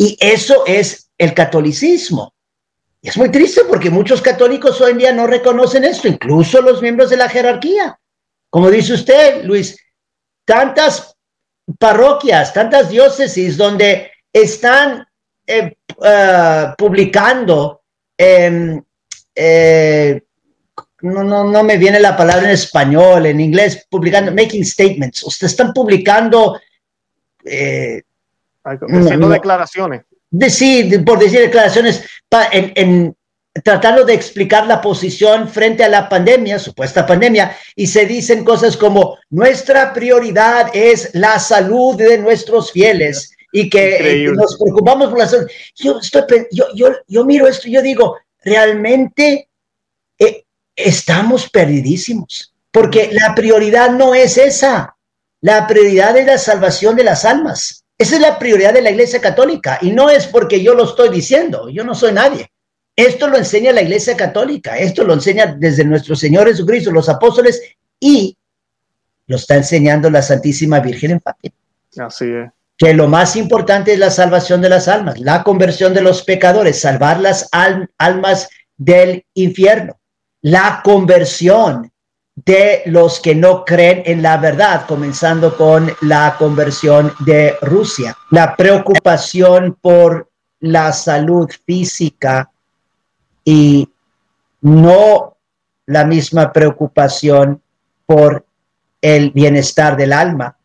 [0.02, 2.34] Y eso es el catolicismo.
[3.04, 6.82] Y es muy triste porque muchos católicos hoy en día no reconocen esto, incluso los
[6.82, 8.00] miembros de la jerarquía.
[8.50, 9.78] Como dice usted, Luis,
[10.44, 11.16] tantas
[11.78, 15.06] parroquias, tantas diócesis donde están
[15.46, 17.84] eh, ah, publicando,
[18.18, 18.82] em,
[19.36, 20.20] eh,
[21.04, 25.52] no, no, no me viene la palabra en español, en inglés, publicando, making statements, ustedes
[25.52, 26.60] están publicando
[28.66, 30.04] eh, Haciendo declaraciones.
[30.50, 32.06] sí, por decir declaraciones,
[32.52, 33.16] en,
[33.64, 38.78] tratando de explicar la posición frente a la pandemia, supuesta pandemia, y se dicen cosas
[38.78, 45.20] como nuestra prioridad es la salud de nuestros fieles y que eh, nos preocupamos por
[45.20, 45.48] la salud.
[45.76, 49.50] Yo, estoy, yo, yo, yo miro esto y yo digo, realmente
[50.18, 50.46] eh,
[50.76, 54.96] estamos perdidísimos, porque la prioridad no es esa,
[55.42, 57.81] la prioridad es la salvación de las almas.
[58.02, 61.10] Esa es la prioridad de la Iglesia Católica y no es porque yo lo estoy
[61.10, 62.52] diciendo, yo no soy nadie.
[62.96, 67.62] Esto lo enseña la Iglesia Católica, esto lo enseña desde nuestro Señor Jesucristo, los apóstoles
[68.00, 68.36] y
[69.28, 71.54] lo está enseñando la Santísima Virgen en Fátima.
[72.00, 72.50] Así es.
[72.76, 76.80] Que lo más importante es la salvación de las almas, la conversión de los pecadores,
[76.80, 80.00] salvar las almas del infierno,
[80.42, 81.92] la conversión
[82.36, 88.16] de los que no creen en la verdad, comenzando con la conversión de Rusia.
[88.32, 90.30] La preocupación por
[90.60, 92.52] la salud física
[93.44, 93.90] y
[94.62, 95.38] no
[95.88, 97.62] la misma preocupación
[98.06, 98.46] por
[99.02, 100.58] el bienestar del alma.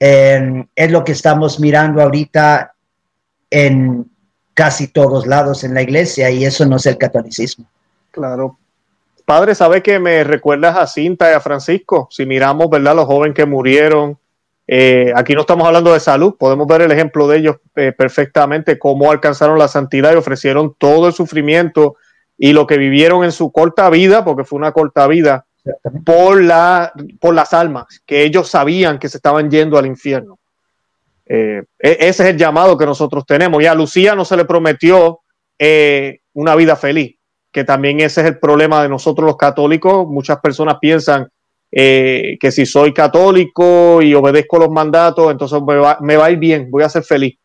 [0.00, 2.74] Em, es lo que estamos mirando ahorita
[3.50, 4.10] en
[4.54, 7.66] casi todos lados en la iglesia y eso no es el catolicismo.
[8.10, 8.58] Claro,
[9.28, 12.08] Padre, ¿sabe que me recuerdas a Cinta y a Francisco?
[12.10, 12.96] Si miramos, ¿verdad?
[12.96, 14.18] Los jóvenes que murieron.
[14.66, 18.78] Eh, aquí no estamos hablando de salud, podemos ver el ejemplo de ellos eh, perfectamente,
[18.78, 21.96] cómo alcanzaron la santidad y ofrecieron todo el sufrimiento
[22.38, 25.44] y lo que vivieron en su corta vida, porque fue una corta vida,
[26.06, 30.38] por, la, por las almas, que ellos sabían que se estaban yendo al infierno.
[31.26, 33.62] Eh, e-, ese es el llamado que nosotros tenemos.
[33.62, 35.20] Y a Lucía no se le prometió
[36.32, 37.17] una vida feliz
[37.52, 40.06] que también ese es el problema de nosotros los católicos.
[40.06, 41.28] Muchas personas piensan
[41.70, 46.30] eh, que si soy católico y obedezco los mandatos, entonces me va, me va a
[46.30, 47.36] ir bien, voy a ser feliz.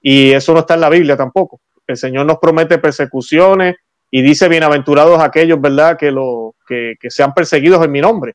[0.00, 1.60] Y eso no está en la Biblia tampoco.
[1.86, 3.76] El Señor nos promete persecuciones
[4.10, 8.34] y dice, bienaventurados aquellos, ¿verdad?, que, lo, que, sean perseguidos en mi nombre.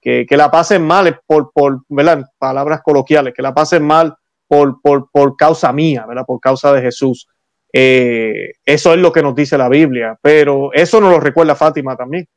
[0.00, 1.82] Que, que la pasen mal por, por
[2.38, 4.16] palabras coloquiales, que la pasen mal
[4.48, 6.24] por, por, por causa mía, ¿verdad?
[6.26, 7.28] por causa de Jesús.
[7.72, 11.96] Eh, eso es lo que nos dice la Biblia, pero eso nos lo recuerda Fátima
[11.96, 12.28] también.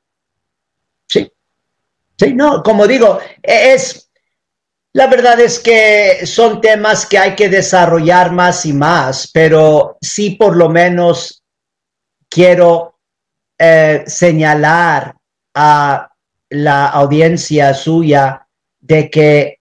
[1.07, 1.29] Sí,
[2.17, 4.09] sí, no, como digo, es,
[4.93, 10.31] la verdad es que son temas que hay que desarrollar más y más, pero sí
[10.31, 11.43] por lo menos
[12.29, 12.99] quiero
[13.57, 15.15] eh, señalar
[15.53, 16.09] a
[16.49, 18.47] la audiencia suya
[18.79, 19.59] de que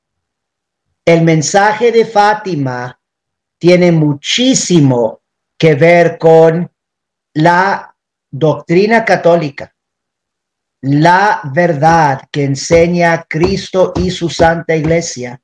[1.05, 2.99] el mensaje de Fátima
[3.59, 5.24] tiene muchísimo
[5.59, 6.71] que ver con
[7.35, 7.95] la
[8.31, 9.75] doctrina católica,
[10.83, 15.41] la verdad que enseña Cristo y su Santa Iglesia,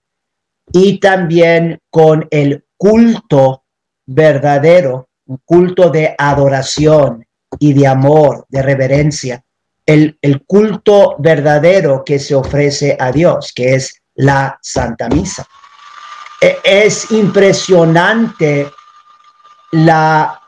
[0.73, 3.65] y también con el culto
[4.07, 7.27] verdadero, un culto de adoración
[7.59, 9.45] y de amor, de reverencia,
[9.87, 15.47] el, el culto verdadero que se ofrece a Dios, que es la Santa Misa.
[16.41, 18.71] E, es impresionante
[19.73, 20.41] la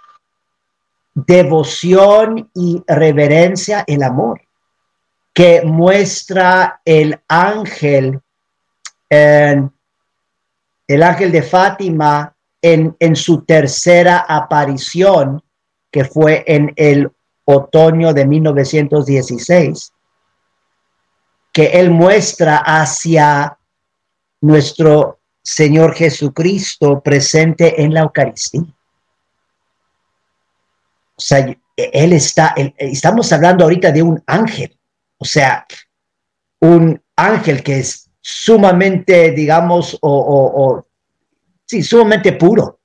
[1.14, 4.40] devoción y reverencia, el amor
[5.32, 8.20] que muestra el ángel,
[9.08, 9.70] el
[11.02, 15.42] ángel de Fátima en, en su tercera aparición,
[15.90, 17.10] que fue en el
[17.44, 19.92] otoño de 1916,
[21.52, 23.58] que él muestra hacia
[24.40, 28.64] nuestro Señor Jesucristo presente en la Eucaristía.
[31.14, 34.78] O sea, él está, estamos hablando ahorita de un ángel,
[35.18, 35.66] o sea,
[36.60, 40.86] un ángel que es sumamente, digamos, o,
[41.66, 42.80] sí, sumamente puro.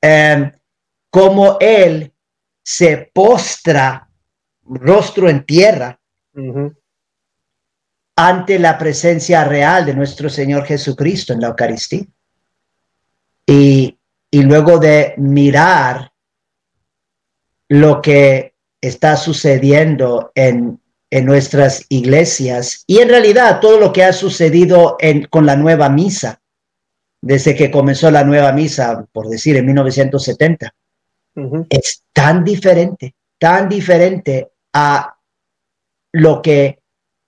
[0.00, 0.52] Em,
[1.10, 2.12] como él
[2.62, 4.08] se postra
[4.64, 6.00] rostro en tierra
[8.16, 12.06] ante la presencia real de nuestro Señor Jesucristo en la Eucaristía.
[13.46, 13.98] Y,
[14.30, 16.13] y luego de mirar
[17.74, 24.12] lo que está sucediendo en, en nuestras iglesias y en realidad todo lo que ha
[24.12, 26.40] sucedido en, con la nueva misa,
[27.20, 30.72] desde que comenzó la nueva misa, por decir, en 1970,
[31.68, 35.16] es tan diferente, tan diferente a
[36.12, 36.78] lo que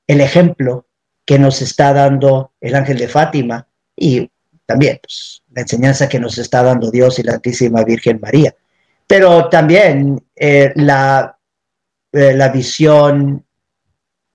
[0.06, 0.86] el ejemplo
[1.24, 3.66] que nos está dando el ángel de Fátima
[3.96, 4.30] y
[4.64, 8.54] también pues, la enseñanza que nos está dando Dios y la Santísima Virgen María.
[9.06, 11.38] Pero también eh, la,
[12.12, 13.46] eh, la visión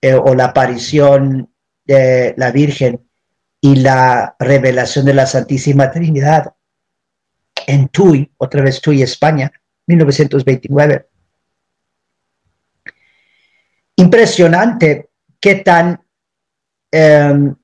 [0.01, 1.53] eh, o la aparición
[1.83, 3.07] de la Virgen
[3.59, 6.53] y la revelación de la Santísima Trinidad
[7.67, 9.51] en Tui, otra vez Tui, España,
[9.87, 11.07] 1929.
[13.97, 15.09] Impresionante
[15.39, 16.03] qué tan
[16.91, 17.55] em,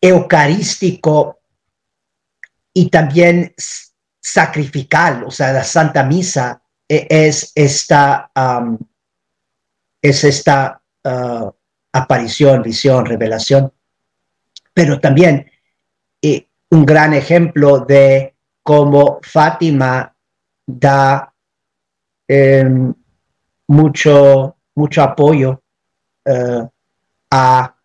[0.00, 1.40] eucarístico
[2.72, 3.54] y también
[4.26, 8.32] sacrificial, o sea, la Santa Misa e, es esta,
[10.02, 11.52] es esta uh,
[11.92, 13.72] aparición, visión, revelación,
[14.74, 15.48] pero también
[16.20, 20.12] eh, un gran ejemplo de cómo Fátima
[20.66, 21.32] da
[22.26, 22.92] em,
[23.68, 25.62] mucho, mucho apoyo
[26.24, 26.68] uh,
[27.30, 27.76] a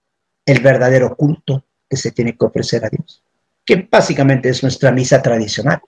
[0.43, 3.21] el verdadero culto que se tiene que ofrecer a Dios,
[3.63, 5.79] que básicamente es nuestra misa tradicional.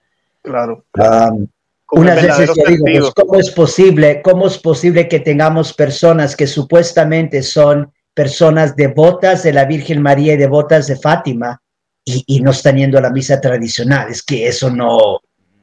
[0.43, 0.85] Claro.
[0.97, 1.47] Um,
[1.91, 6.47] unas veces yo digo, pues, ¿cómo es posible, cómo es posible que tengamos personas que
[6.47, 11.61] supuestamente son personas devotas de la Virgen María y devotas de Fátima
[12.05, 14.09] y, no están yendo a la misa tradicional?
[14.09, 15.19] Es que eso no,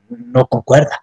[0.08, 1.02] no concuerda.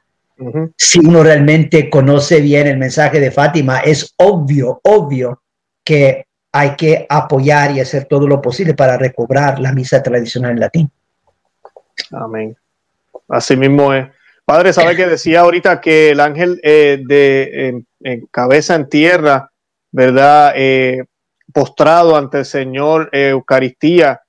[0.78, 5.42] Si uno realmente conoce bien el mensaje de Fátima, es obvio, obvio
[5.84, 10.60] que hay que apoyar y hacer todo lo posible para recobrar la misa tradicional en
[10.60, 10.92] latín.
[12.12, 12.56] Amén.
[13.28, 14.08] Así mismo es.
[14.46, 19.52] Padre, ¿sabe que decía ahorita que el ángel eh, de en, cabeza en tierra,
[19.92, 20.54] ¿verdad?
[20.56, 21.04] Eh,
[21.54, 24.22] postrado ante el Señor eh, Eucaristía.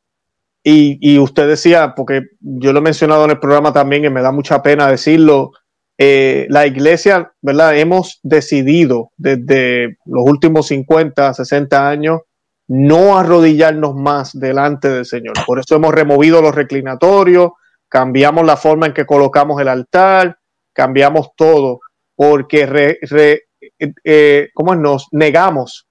[0.63, 4.21] Y, y, usted decía, porque yo lo he mencionado en el programa también y me
[4.21, 5.53] da mucha pena decirlo,
[5.97, 7.77] la iglesia, ¿verdad?
[7.77, 12.21] Hemos decidido desde los últimos 50, 60 años
[12.69, 15.35] no arrodillarnos más delante del Señor.
[15.47, 17.53] Por eso hemos removido los reclinatorios,
[17.89, 20.39] cambiamos la forma en que colocamos el altar,
[20.73, 21.81] cambiamos todo,
[22.15, 22.99] porque
[24.05, 25.89] eh, ¿cómo nos negamos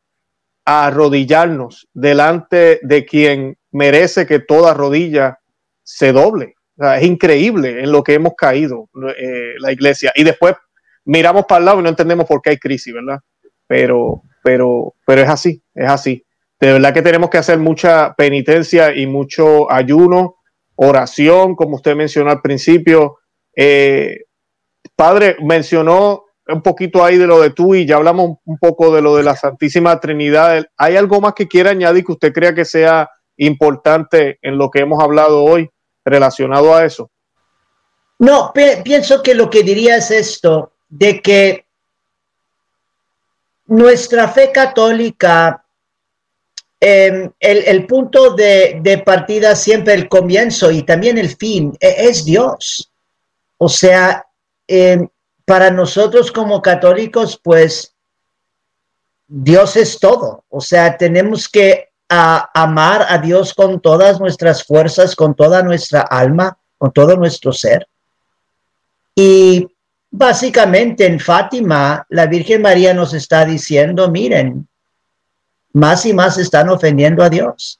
[0.66, 5.40] a arrodillarnos delante de quien merece que toda rodilla
[5.84, 6.56] se doble.
[6.78, 10.12] es increíble en lo que hemos caído eh, la iglesia.
[10.14, 10.56] Y después
[11.06, 13.20] miramos para el lado y no entendemos por qué hay crisis, ¿verdad?
[13.66, 16.26] Pero, pero, pero es así, es así.
[16.60, 20.37] De verdad que tenemos que hacer mucha penitencia y mucho ayuno,
[20.78, 23.20] oración, como usted mencionó al principio.
[23.56, 24.26] Eh,
[24.96, 29.02] padre, mencionó un poquito ahí de lo de tú y ya hablamos un poco de
[29.02, 30.66] lo de la Santísima Trinidad.
[30.78, 34.80] ¿Hay algo más que quiera añadir que usted crea que sea importante en lo que
[34.80, 35.70] hemos hablado hoy
[36.06, 37.12] relacionado a eso?
[38.20, 38.52] No,
[38.84, 41.66] pienso que lo que diría es esto, de que
[43.68, 45.66] nuestra fe católica,
[46.80, 52.92] em, el, punto de, partida siempre el comienzo y también el fin e, es Dios.
[53.58, 54.26] O sea,
[54.68, 55.08] em,
[55.46, 57.96] para nosotros como católicos, pues
[59.28, 60.44] Dios es todo.
[60.50, 66.58] O sea, tenemos que amar a Dios con todas nuestras fuerzas, con toda nuestra alma,
[66.78, 67.88] con todo nuestro ser.
[69.14, 69.68] Y
[70.10, 74.68] básicamente en Fátima, la Virgen María nos está diciendo, miren,
[75.78, 77.80] más y más están ofendiendo a Dios.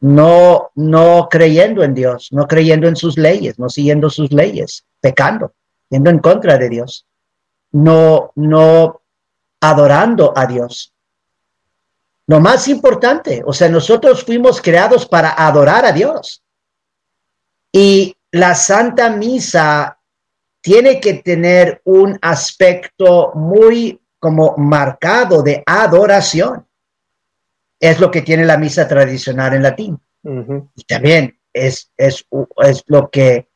[0.00, 5.52] No, no creyendo en Dios, no creyendo en sus leyes, no siguiendo sus leyes, pecando
[5.92, 7.06] yendo en contra de Dios,
[7.72, 9.02] no, no
[9.60, 10.94] adorando a Dios.
[12.26, 16.42] Lo más importante, o sea, nosotros fuimos creados para adorar a Dios.
[17.70, 19.98] Y la Santa Misa
[20.62, 26.66] tiene que tener un aspecto muy como marcado de adoración.
[27.82, 30.00] Es lo que tiene la misa tradicional en latín.
[30.76, 32.24] Y también es, es,
[32.64, 33.48] es lo que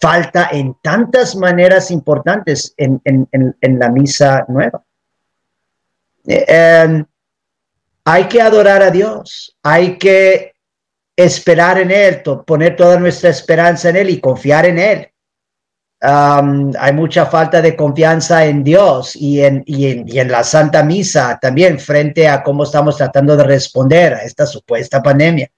[0.00, 3.00] falta en tantas maneras importantes en,
[3.62, 4.82] la misa nueva.
[6.26, 7.04] Eh, em,
[8.04, 10.54] hay que adorar a Dios, hay que
[11.16, 15.12] esperar en Él, poner toda nuestra esperanza en Él y confiar en Él.
[16.00, 22.28] Hay mucha falta de confianza en Dios y en, en, la Santa Misa también frente
[22.28, 25.50] a cómo estamos tratando de responder a esta supuesta pandemia.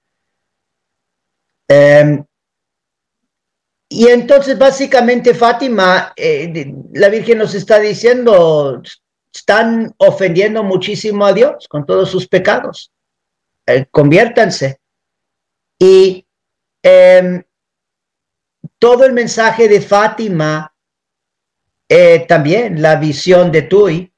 [1.67, 2.23] Em,
[3.89, 8.81] y entonces básicamente Fátima, eh, la Virgen nos está diciendo,
[9.33, 12.91] están ofendiendo muchísimo a Dios con todos sus pecados.
[13.67, 14.79] Eh, conviértanse.
[15.77, 16.25] Y
[16.81, 17.43] em,
[18.81, 20.73] todo el mensaje de Fátima,
[21.87, 24.11] eh, también la visión de Tui,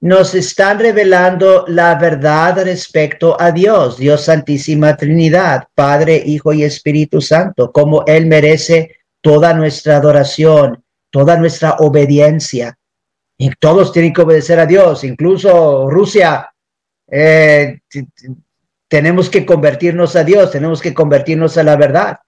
[0.00, 7.22] nos están revelando la verdad respecto a Dios, Dios Santísima Trinidad, Padre, Hijo y Espíritu
[7.22, 12.78] Santo, como Él merece toda nuestra adoración, toda nuestra obediencia.
[13.38, 16.52] Y todos tienen que obedecer a Dios, incluso Rusia.
[17.10, 17.80] Eh,
[18.88, 22.18] tenemos que convertirnos a Dios, tenemos que convertirnos a la verdad.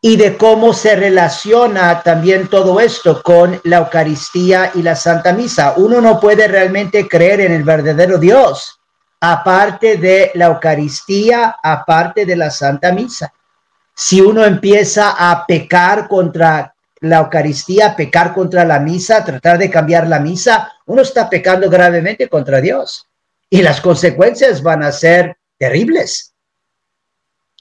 [0.00, 5.74] Y de cómo se relaciona también todo esto con la Eucaristía y la Santa Misa.
[5.76, 8.78] Uno no puede realmente creer en el verdadero Dios,
[9.20, 13.32] aparte de la Eucaristía, aparte de la Santa Misa
[14.00, 20.06] si uno empieza a pecar contra la Eucaristía, pecar contra la misa, tratar de cambiar
[20.06, 23.08] la misa, uno está pecando gravemente contra Dios.
[23.50, 26.32] Y las consecuencias van a ser terribles.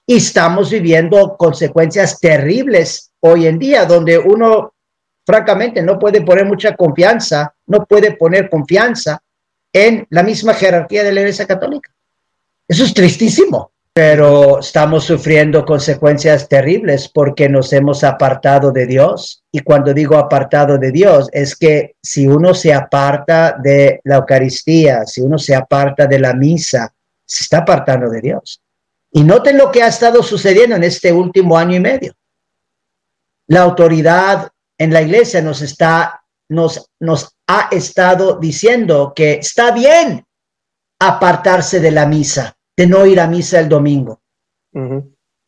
[0.08, 4.74] Y estamos viviendo consecuencias terribles hoy en día, donde uno,
[5.26, 9.22] francamente, no puede poner mucha confianza, no puede poner confianza
[9.72, 11.92] en la misma jerarquía de la Iglesia Católica.
[12.68, 19.44] Eso es tristísimo pero estamos sufriendo consecuencias terribles porque nos hemos apartado de Dios.
[19.52, 25.04] Y cuando digo apartado de Dios, es que si uno se aparta de la Eucaristía,
[25.08, 26.94] si uno se aparta de la misa,
[27.26, 28.62] se está apartando de Dios.
[29.12, 32.14] Y noten lo que ha estado sucediendo en este último año y medio.
[33.48, 40.26] La autoridad en la iglesia nos está, nos, nos ha estado diciendo que está bien
[41.00, 44.22] apartarse de la misa de no ir a misa el domingo,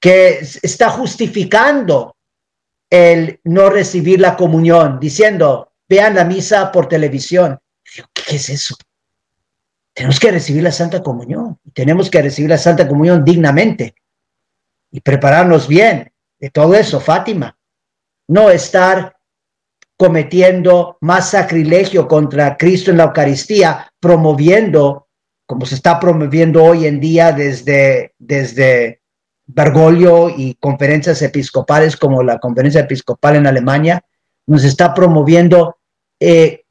[0.01, 2.15] que está justificando
[2.89, 7.59] el no recibir la comunión, diciendo, vean la misa por televisión.
[8.13, 8.75] ¿Qué es eso?
[9.99, 13.95] Tenemos que recibir la Santa Comunión, tenemos que recibir la Santa Comunión dignamente
[14.91, 17.57] y prepararnos bien de todo eso, Fátima.
[18.25, 19.17] No estar
[19.97, 25.09] cometiendo más sacrilegio contra Cristo en la Eucaristía, promoviendo
[25.45, 29.01] como se está promoviendo hoy en día desde, desde
[29.47, 34.05] Bergoglio y conferencias episcopales como la conferencia episcopal en Alemania,
[34.47, 35.75] nos está promoviendo,
[36.21, 36.63] eh,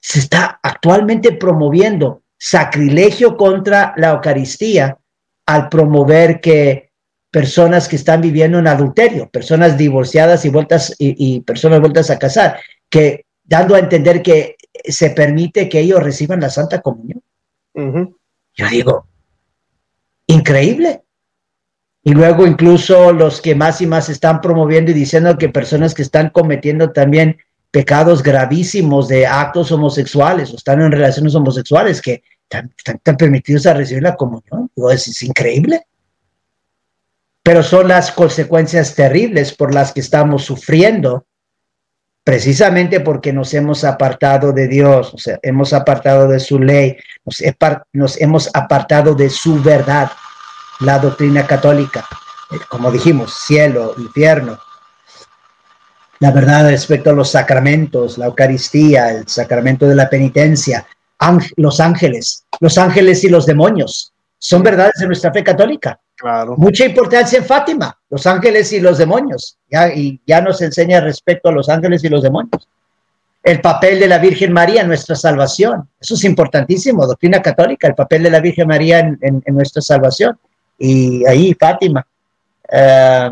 [0.00, 4.98] se está actualmente promoviendo sacrilegio contra la Eucaristía
[5.46, 6.90] al promover que
[7.30, 12.58] personas que están viviendo en adulterio, personas divorciadas y vueltas y, personas vueltas a casar,
[12.88, 17.22] que dando a entender que se permite que ellos reciban la Santa Comunión.
[17.74, 19.06] Yo digo,
[20.26, 21.02] increíble.
[22.02, 26.02] Y luego incluso los que más y más están promoviendo y diciendo que personas que
[26.02, 27.38] están cometiendo también
[27.70, 34.02] pecados gravísimos de actos homosexuales o están en relaciones homosexuales que están, permitidos a recibir
[34.02, 34.70] la comunión.
[34.74, 35.86] Digo, es, increíble.
[37.42, 41.26] Pero son las consecuencias terribles por las que estamos sufriendo,
[42.24, 46.96] precisamente porque nos hemos apartado de Dios, o sea, hemos apartado de su ley,
[47.92, 50.10] nos hemos apartado de su verdad
[50.80, 52.06] la doctrina católica,
[52.50, 54.58] eh, como dijimos, cielo, infierno,
[56.20, 60.86] la verdad respecto a los sacramentos, la Eucaristía, el sacramento de la penitencia,
[61.56, 65.98] los ángeles, los ángeles y los demonios, son verdades de nuestra fe católica.
[66.16, 66.54] Claro.
[66.56, 71.48] Mucha importancia en Fátima, los ángeles y los demonios, ya, y ya nos enseña respecto
[71.48, 72.68] a los ángeles y los demonios.
[73.42, 77.94] El papel de la Virgen María en nuestra salvación, eso es importantísimo, doctrina católica, el
[77.94, 80.38] papel de la Virgen María en nuestra salvación
[80.80, 82.04] y ahí Fátima.
[82.72, 83.30] Eh,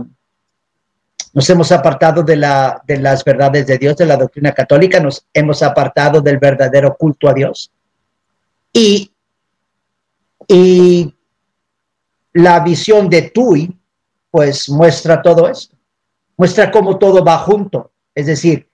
[1.39, 5.25] nos hemos apartado de, la, de las verdades de Dios, de la doctrina católica, nos
[5.33, 7.71] hemos apartado del verdadero culto a Dios.
[8.73, 9.13] Y,
[10.49, 11.15] y
[12.33, 13.73] la visión de Tui,
[14.33, 15.77] pues muestra todo esto,
[16.37, 18.69] muestra cómo todo va junto, es decir,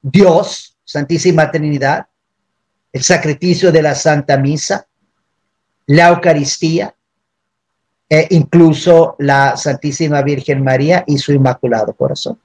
[0.00, 2.06] Dios, Santísima Trinidad,
[2.92, 4.86] el sacrificio de la Santa Misa,
[5.86, 6.94] la Eucaristía,
[8.14, 12.38] e incluso la Santísima Virgen María y su Inmaculado Corazón.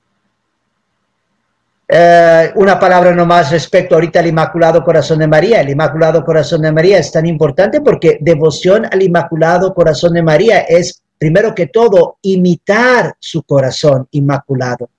[1.88, 5.62] Eh, una palabra nomás respecto ahorita al Inmaculado Corazón de María.
[5.62, 10.62] El Inmaculado Corazón de María es tan importante porque devoción al Inmaculado Corazón de María
[10.62, 14.90] es, primero que todo, imitar su corazón inmaculado.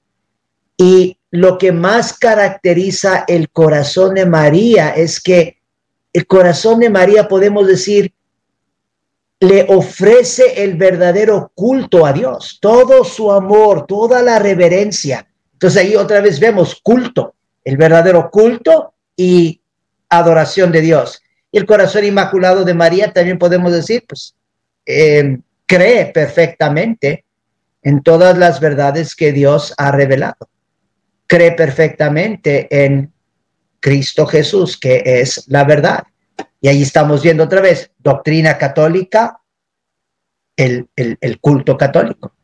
[0.76, 5.56] Y lo que más caracteriza el corazón de María es que
[6.12, 8.14] el corazón de María, podemos decir,
[9.40, 15.26] le ofrece el verdadero culto a Dios, todo su amor, toda la reverencia.
[15.54, 17.34] Entonces ahí otra vez vemos culto,
[17.64, 19.62] el verdadero culto y
[20.10, 21.22] adoración de Dios.
[21.50, 24.34] Y el corazón inmaculado de María también podemos decir, pues,
[24.84, 27.24] em, cree perfectamente
[27.82, 30.48] en todas las verdades que Dios ha revelado.
[31.26, 33.10] Cree perfectamente en
[33.80, 36.02] Cristo Jesús, que es la verdad.
[36.60, 39.40] Y ahí estamos viendo otra vez, doctrina católica,
[40.56, 40.88] el,
[41.40, 42.34] culto católico.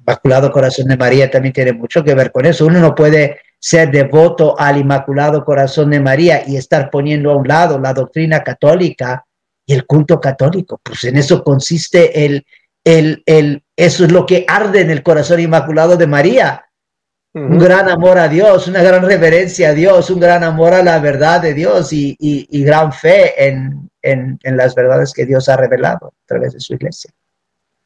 [0.00, 2.66] Inmaculado Corazón de María también tiene mucho que ver con eso.
[2.66, 7.48] Uno no puede ser devoto al Inmaculado Corazón de María y estar poniendo a un
[7.48, 9.24] lado la doctrina católica
[9.64, 10.80] y el culto católico.
[10.82, 12.44] Pues en eso consiste el,
[12.84, 16.66] el, el, eso es lo que arde en el corazón inmaculado de María
[17.34, 21.00] un gran amor a Dios, una gran reverencia a Dios, un gran amor a la
[21.00, 23.90] verdad de Dios y, gran fe en,
[24.42, 27.10] las verdades que Dios ha revelado a través de su iglesia.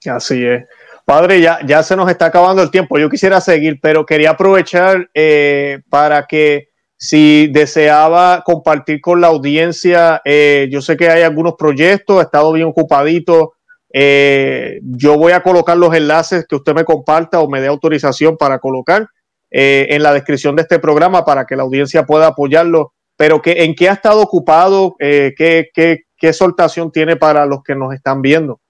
[0.06, 0.64] Así es.
[1.04, 2.98] Padre, ya, ya se nos está acabando el tiempo.
[2.98, 6.68] Yo quisiera seguir, pero quería aprovechar eh, para que
[6.98, 12.52] si deseaba compartir con la audiencia, eh, yo sé que hay algunos proyectos, he estado
[12.52, 13.54] bien ocupadito.
[13.90, 18.36] Eh, yo voy a colocar los enlaces que usted me comparta o me dé autorización
[18.36, 19.08] para colocar
[19.50, 22.92] eh, en la descripción de este programa para que la audiencia pueda apoyarlo.
[23.16, 24.94] Pero que, ¿en qué ha estado ocupado?
[25.00, 28.60] Eh, ¿qué, qué, qué soltación tiene para los que nos están viendo?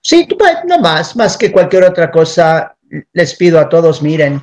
[0.00, 0.28] Sí,
[0.66, 2.74] no más, más que cualquier otra cosa,
[3.12, 4.42] les pido a todos, miren,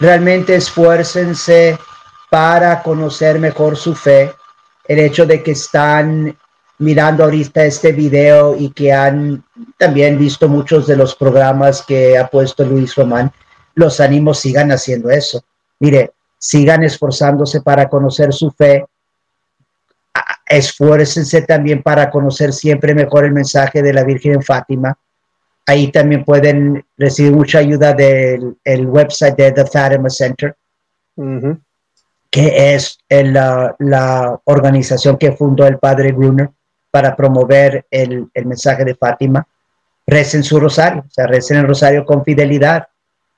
[0.00, 1.78] realmente esfuércense
[2.28, 4.32] para conocer mejor su fe.
[4.88, 6.36] El hecho de que están
[6.78, 9.44] mirando ahorita este video y que han
[9.78, 13.32] también visto muchos de los programas que ha puesto Luis Román,
[13.74, 15.44] los ánimos sigan haciendo eso.
[15.80, 18.86] Mire, sigan esforzándose para conocer su fe,
[20.46, 24.96] esfuércense también para conocer siempre mejor el mensaje de la Virgen en Fátima.
[25.66, 30.54] Ahí también pueden recibir mucha ayuda del el website de The Fatima Center,
[32.30, 36.50] que es la, la, organización que fundó el padre Gruner
[36.90, 39.46] para promover el, el mensaje de Fátima.
[40.06, 42.86] Recen su rosario, o sea, recen el rosario con fidelidad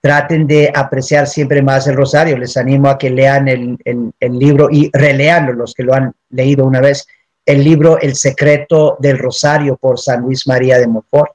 [0.00, 2.38] traten de apreciar siempre más el rosario.
[2.38, 3.78] Les animo a que lean el,
[4.20, 7.06] libro y releanlo, los que lo han leído una vez,
[7.44, 11.32] el libro El secreto del rosario por San Luis María de Montfort.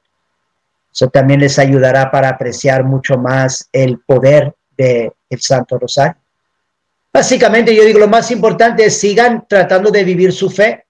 [0.92, 6.16] Eso también les ayudará para apreciar mucho más el poder del el Santo Rosario.
[7.12, 10.86] Básicamente yo digo, lo más importante es sigan tratando de vivir su fe,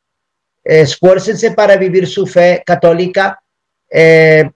[0.62, 3.42] esfuércense para vivir su fe católica,
[3.90, 4.48] eh,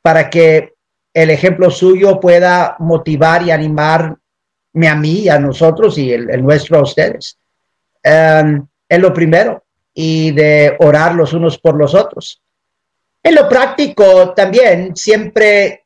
[0.00, 0.71] para que
[1.14, 4.16] el ejemplo suyo pueda motivar y animarme
[4.88, 7.38] a mí y a nosotros y el, nuestro a ustedes.
[8.04, 9.62] Um, es lo primero
[9.94, 12.40] y de orar los unos por los otros.
[13.22, 15.84] En lo práctico también, siempre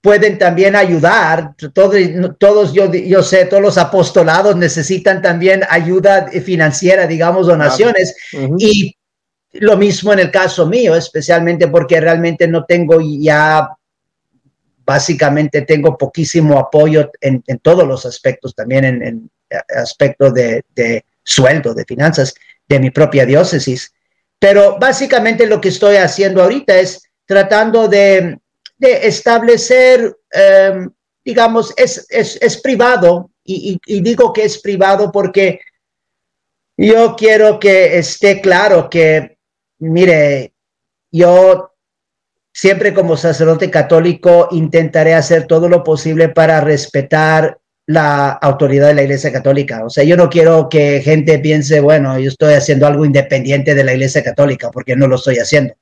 [0.00, 1.54] pueden también ayudar.
[1.72, 1.94] Todos,
[2.38, 8.14] todos yo, yo sé, todos los apostolados necesitan también ayuda financiera, digamos, donaciones.
[8.58, 8.96] Y
[9.52, 13.68] lo mismo en el caso mío, especialmente porque realmente no tengo ya,
[14.88, 19.30] básicamente tengo poquísimo apoyo en, todos los aspectos, también en, en
[19.76, 22.34] aspecto de, de sueldo, de finanzas
[22.66, 23.92] de mi propia diócesis.
[24.38, 28.38] Pero básicamente lo que estoy haciendo ahorita es tratando de,
[28.80, 30.90] establecer, em,
[31.22, 35.60] digamos, es, es, privado, y, digo que es privado porque
[36.78, 39.36] yo quiero que esté claro que,
[39.80, 40.54] mire,
[41.10, 41.72] yo
[42.58, 49.04] siempre como sacerdote católico intentaré hacer todo lo posible para respetar la autoridad de la
[49.04, 49.84] Iglesia Católica.
[49.84, 53.84] O sea, yo no quiero que gente piense, bueno, yo estoy haciendo algo independiente de
[53.84, 55.72] la Iglesia Católica, porque no lo estoy haciendo.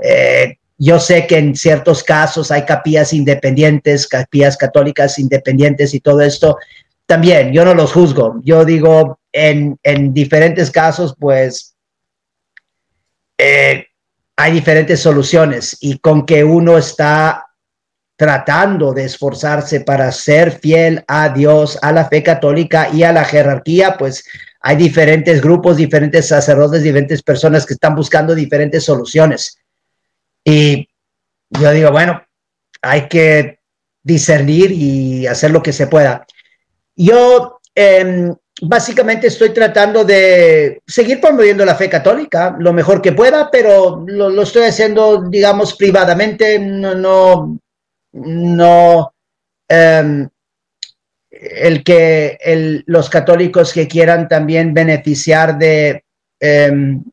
[0.00, 6.20] Eh, yo sé que en ciertos casos hay capillas independientes, capillas católicas independientes y todo
[6.20, 6.56] esto.
[7.06, 8.40] También, yo no los juzgo.
[8.44, 11.74] Yo digo, en, en diferentes casos, pues,
[13.38, 13.86] eh,
[14.36, 17.46] hay diferentes soluciones y con que uno está
[18.16, 23.24] tratando de esforzarse para ser fiel a Dios, a la fe católica y a la
[23.24, 24.24] jerarquía, pues
[24.60, 29.58] hay diferentes grupos, diferentes sacerdotes, diferentes personas que están buscando diferentes soluciones.
[30.44, 30.88] Y
[31.50, 32.22] yo digo, bueno,
[32.82, 33.60] hay que
[34.02, 36.26] discernir y hacer lo que se pueda.
[36.94, 43.50] Yo em, básicamente estoy tratando de seguir promoviendo la fe católica lo mejor que pueda,
[43.50, 47.58] pero lo, lo estoy haciendo, digamos, privadamente, no, no,
[48.12, 49.12] no
[49.68, 50.28] em,
[51.30, 56.04] el que los católicos que quieran también beneficiar de
[56.40, 57.04] em,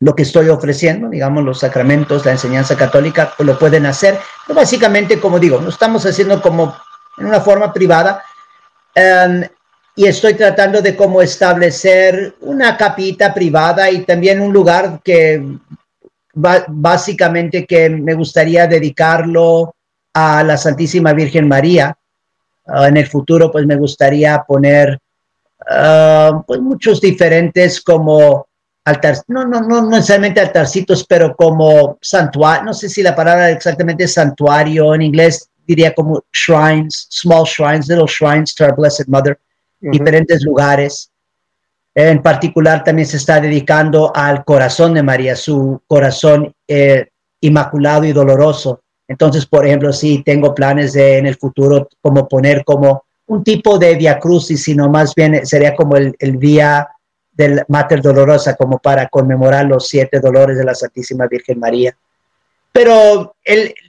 [0.00, 4.18] lo que estoy ofreciendo, digamos, los sacramentos, la enseñanza católica, pues lo pueden hacer.
[4.46, 6.74] Pero básicamente, como digo, lo estamos haciendo como
[7.18, 8.22] en una forma privada.
[8.94, 9.44] Em,
[9.98, 15.42] y estoy tratando de cómo establecer una capita privada y también un lugar que
[16.34, 19.74] básicamente que me gustaría dedicarlo
[20.14, 21.98] a la Santísima Virgen María.
[22.64, 25.00] Ah, en el futuro, pues me gustaría poner
[25.68, 28.46] ah, pues muchos diferentes como
[28.84, 34.04] altar, no, no, no necesariamente altarcitos, pero como santuario, no sé si la palabra exactamente
[34.04, 39.36] es santuario, en inglés diría como shrines, small shrines, little shrines to our Blessed Mother,
[39.80, 41.10] diferentes lugares.
[41.94, 47.08] En particular, también se está dedicando al corazón de María, su corazón eh,
[47.40, 48.82] inmaculado y doloroso.
[49.08, 53.78] Entonces, por ejemplo, sí tengo planes de en el futuro como poner como un tipo
[53.78, 56.88] de Via Crucis, sino más bien sería como el, el Vía
[57.32, 61.96] del Mater Dolorosa, como para conmemorar los siete dolores de la Santísima Virgen María.
[62.72, 63.34] Pero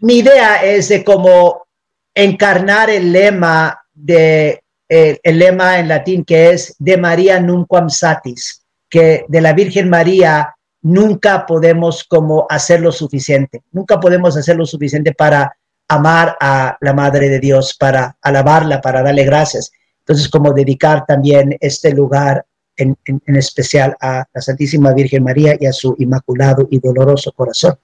[0.02, 1.66] mi idea es de como
[2.14, 9.26] encarnar el lema de el, lema en latín que es de María nunquam satis, que
[9.28, 15.14] de la Virgen María nunca podemos como hacer lo suficiente, nunca podemos hacer lo suficiente
[15.14, 15.56] para
[15.88, 19.72] amar a la Madre de Dios, para alabarla, para darle gracias.
[20.00, 22.46] Entonces, como dedicar también este lugar
[22.78, 27.78] en, especial a la Santísima Virgen María y a su inmaculado y doloroso corazón.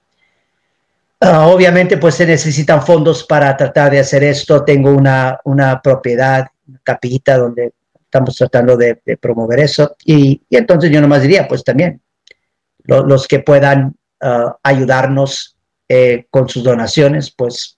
[1.19, 4.63] Ah, obviamente, pues se necesitan fondos para tratar de hacer esto.
[4.63, 6.47] Tengo una, una propiedad
[6.83, 9.95] capillita donde estamos tratando de, promover eso.
[10.05, 12.01] Y, entonces yo nomás diría, pues también,
[12.85, 15.57] los que puedan ah, ayudarnos
[15.89, 17.77] eh, con sus donaciones, pues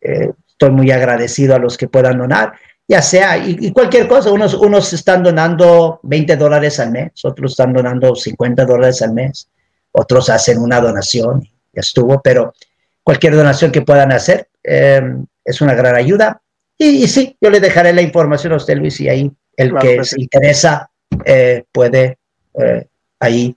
[0.00, 2.52] eh, estoy muy agradecido a los que puedan donar,
[2.88, 7.74] ya sea, y, cualquier cosa, unos, unos están donando 20 dólares al mes, otros están
[7.74, 9.50] donando 50 dólares al mes,
[9.92, 12.54] otros hacen una donación, ya estuvo, pero
[13.02, 15.02] cualquier donación que puedan hacer eh,
[15.44, 16.40] es una gran ayuda.
[16.78, 20.20] Y, sí, yo le dejaré la información a usted, Luis, y ahí el que se
[20.20, 20.88] interesa
[21.24, 22.18] eh, puede
[22.54, 22.86] eh,
[23.18, 23.56] ahí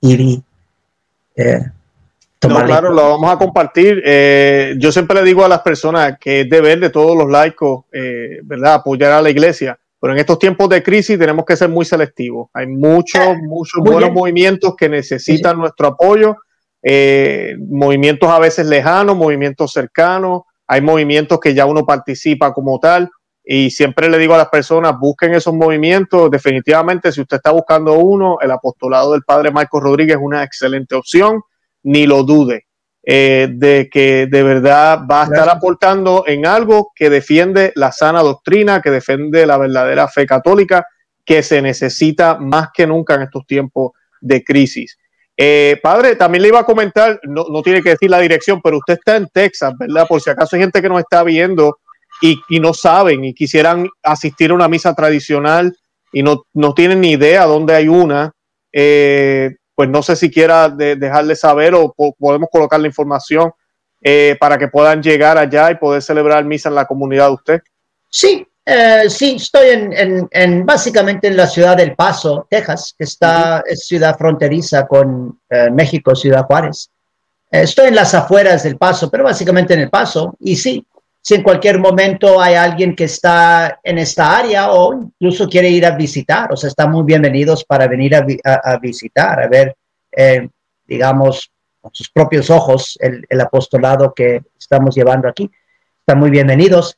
[0.00, 0.42] ir y
[1.36, 1.60] eh,
[2.38, 2.64] tomar.
[2.64, 4.02] claro, lo vamos a compartir.
[4.78, 7.84] yo siempre le digo a las personas que es deber de todos los laicos,
[8.42, 9.78] ¿verdad?, apoyar a la iglesia.
[10.00, 12.48] Pero en estos tiempos de crisis tenemos que ser muy selectivos.
[12.54, 16.38] Hay muchos, muchos buenos movimientos que necesitan nuestro apoyo,
[17.68, 23.10] movimientos a veces lejanos, movimientos cercanos, hay movimientos que ya uno participa como tal.
[23.42, 26.30] y siempre le digo a las personas, busquen esos movimientos.
[26.30, 30.94] Definitivamente, si usted está buscando uno, el apostolado del Padre Marcos Rodríguez es una excelente
[30.94, 31.42] opción,
[31.82, 32.66] ni lo dude.
[33.02, 38.22] Eh, de que de verdad va a estar aportando en algo que defiende la sana
[38.22, 40.86] doctrina, que defiende la verdadera fe católica,
[41.24, 44.98] que se necesita más que nunca en estos tiempos de crisis.
[45.42, 48.76] Eh, padre, también le iba a comentar, no, no, tiene que decir la dirección, pero
[48.76, 50.06] usted está en Texas, ¿verdad?
[50.06, 51.78] Por si acaso hay gente que nos está viendo
[52.20, 55.74] y, no saben y quisieran asistir a una misa tradicional
[56.12, 56.44] y no,
[56.76, 58.32] tienen ni idea dónde hay una.
[58.70, 63.50] Eh, pues no sé si quiera dejarle saber o podemos colocar la información
[64.02, 67.60] eh, para que puedan llegar allá y poder celebrar misa en la comunidad de usted.
[68.10, 73.64] Sí, eh, sí, estoy en, en, básicamente en la ciudad del Paso, Texas, que está
[73.66, 76.90] es ciudad fronteriza con eh, México, Ciudad Juárez.
[77.50, 80.36] estoy en las afueras del Paso, pero básicamente en el Paso.
[80.40, 80.86] Y sí,
[81.22, 85.84] si en cualquier momento hay alguien que está en esta área o incluso quiere ir
[85.84, 89.76] a visitar, o sea, están muy bienvenidos para venir a, a, visitar, a ver,
[90.12, 90.48] eh,
[90.86, 91.50] digamos,
[91.80, 95.50] con sus propios ojos el, el, apostolado que estamos llevando aquí.
[95.98, 96.96] Están muy bienvenidos.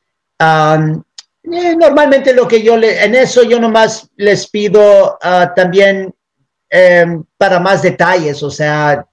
[1.53, 6.13] Eh, normalmente lo que yo le, en eso yo nomás les pido uh, también
[7.05, 9.05] um, para más detalles, o sea,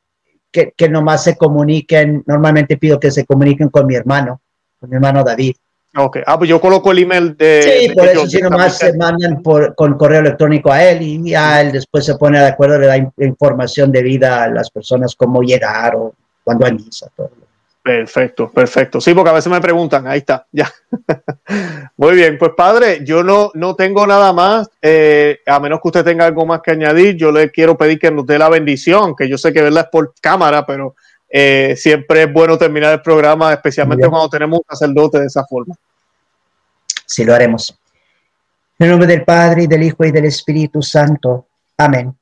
[0.50, 4.40] que, que, nomás se comuniquen, normalmente pido que se comuniquen con mi hermano,
[4.78, 5.54] con mi hermano David.
[5.96, 7.62] Ok, ah, pues yo coloco el email de...
[7.62, 11.34] Sí, de por eso si nomás se mandan por, con correo electrónico a él y
[11.34, 15.42] a él después se pone de acuerdo, le da información debida a las personas, cómo
[15.42, 17.39] llegar o cuándo hay misa, todo.
[17.82, 19.00] Perfecto, perfecto.
[19.00, 20.70] Sí, porque a veces me preguntan, ahí está, ya.
[21.96, 26.04] Muy bien, pues padre, yo no, no tengo nada más, eh, a menos que usted
[26.04, 29.28] tenga algo más que añadir, yo le quiero pedir que nos dé la bendición, que
[29.28, 30.94] yo sé que verla es por cámara, pero
[31.28, 35.74] eh, siempre es bueno terminar el programa, especialmente cuando tenemos un sacerdote de esa forma.
[37.06, 37.78] Sí, lo haremos.
[38.78, 41.46] En el nombre del Padre, y del Hijo, y del Espíritu Santo.
[41.78, 42.14] Amén.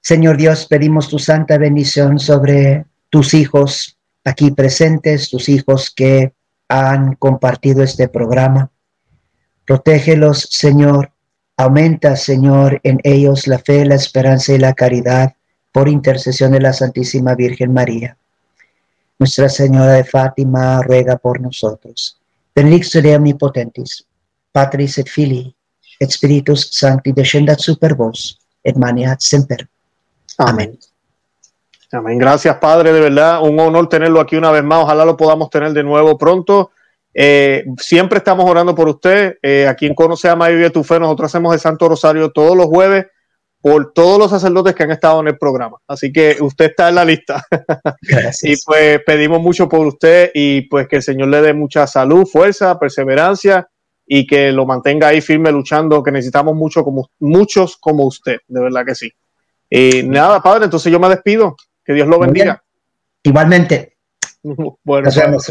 [0.00, 3.95] Señor Dios, pedimos tu santa bendición sobre tus hijos,
[4.26, 6.32] aquí presentes, tus hijos que
[6.68, 8.70] han compartido este programa.
[9.64, 11.12] Protégelos, Señor.
[11.56, 15.34] Aumenta, Señor, en ellos la fe, la esperanza y la caridad
[15.72, 18.18] por intercesión de la Santísima Virgen María.
[19.18, 22.20] Nuestra Señora de Fátima ruega por nosotros.
[22.54, 24.06] Benedicere omnipotentis,
[24.52, 25.54] Patris et Filii,
[26.00, 29.68] et Spiritus Sancti descendat super vos, et maniat semper.
[30.36, 30.76] Amén.
[31.92, 32.18] Amén.
[32.18, 34.82] Gracias, Padre, de verdad, un honor tenerlo aquí una vez más.
[34.82, 36.70] Ojalá lo podamos tener de nuevo pronto.
[37.14, 39.38] Eh, siempre estamos orando por usted.
[39.42, 42.66] Eh, a quien conoce a Mayo tu fe, nosotros hacemos el Santo Rosario todos los
[42.66, 43.06] jueves
[43.60, 45.78] por todos los sacerdotes que han estado en el programa.
[45.88, 47.44] Así que usted está en la lista.
[48.02, 48.44] Gracias.
[48.44, 52.26] y pues pedimos mucho por usted y pues que el Señor le dé mucha salud,
[52.26, 53.68] fuerza, perseverancia
[54.06, 58.60] y que lo mantenga ahí firme luchando, que necesitamos mucho como, muchos como usted, de
[58.60, 59.10] verdad que sí.
[59.68, 61.56] Y nada, Padre, entonces yo me despido.
[61.86, 62.62] Que Dios lo bendiga.
[63.22, 63.92] Igualmente.
[64.84, 65.44] Bueno, nos vemos.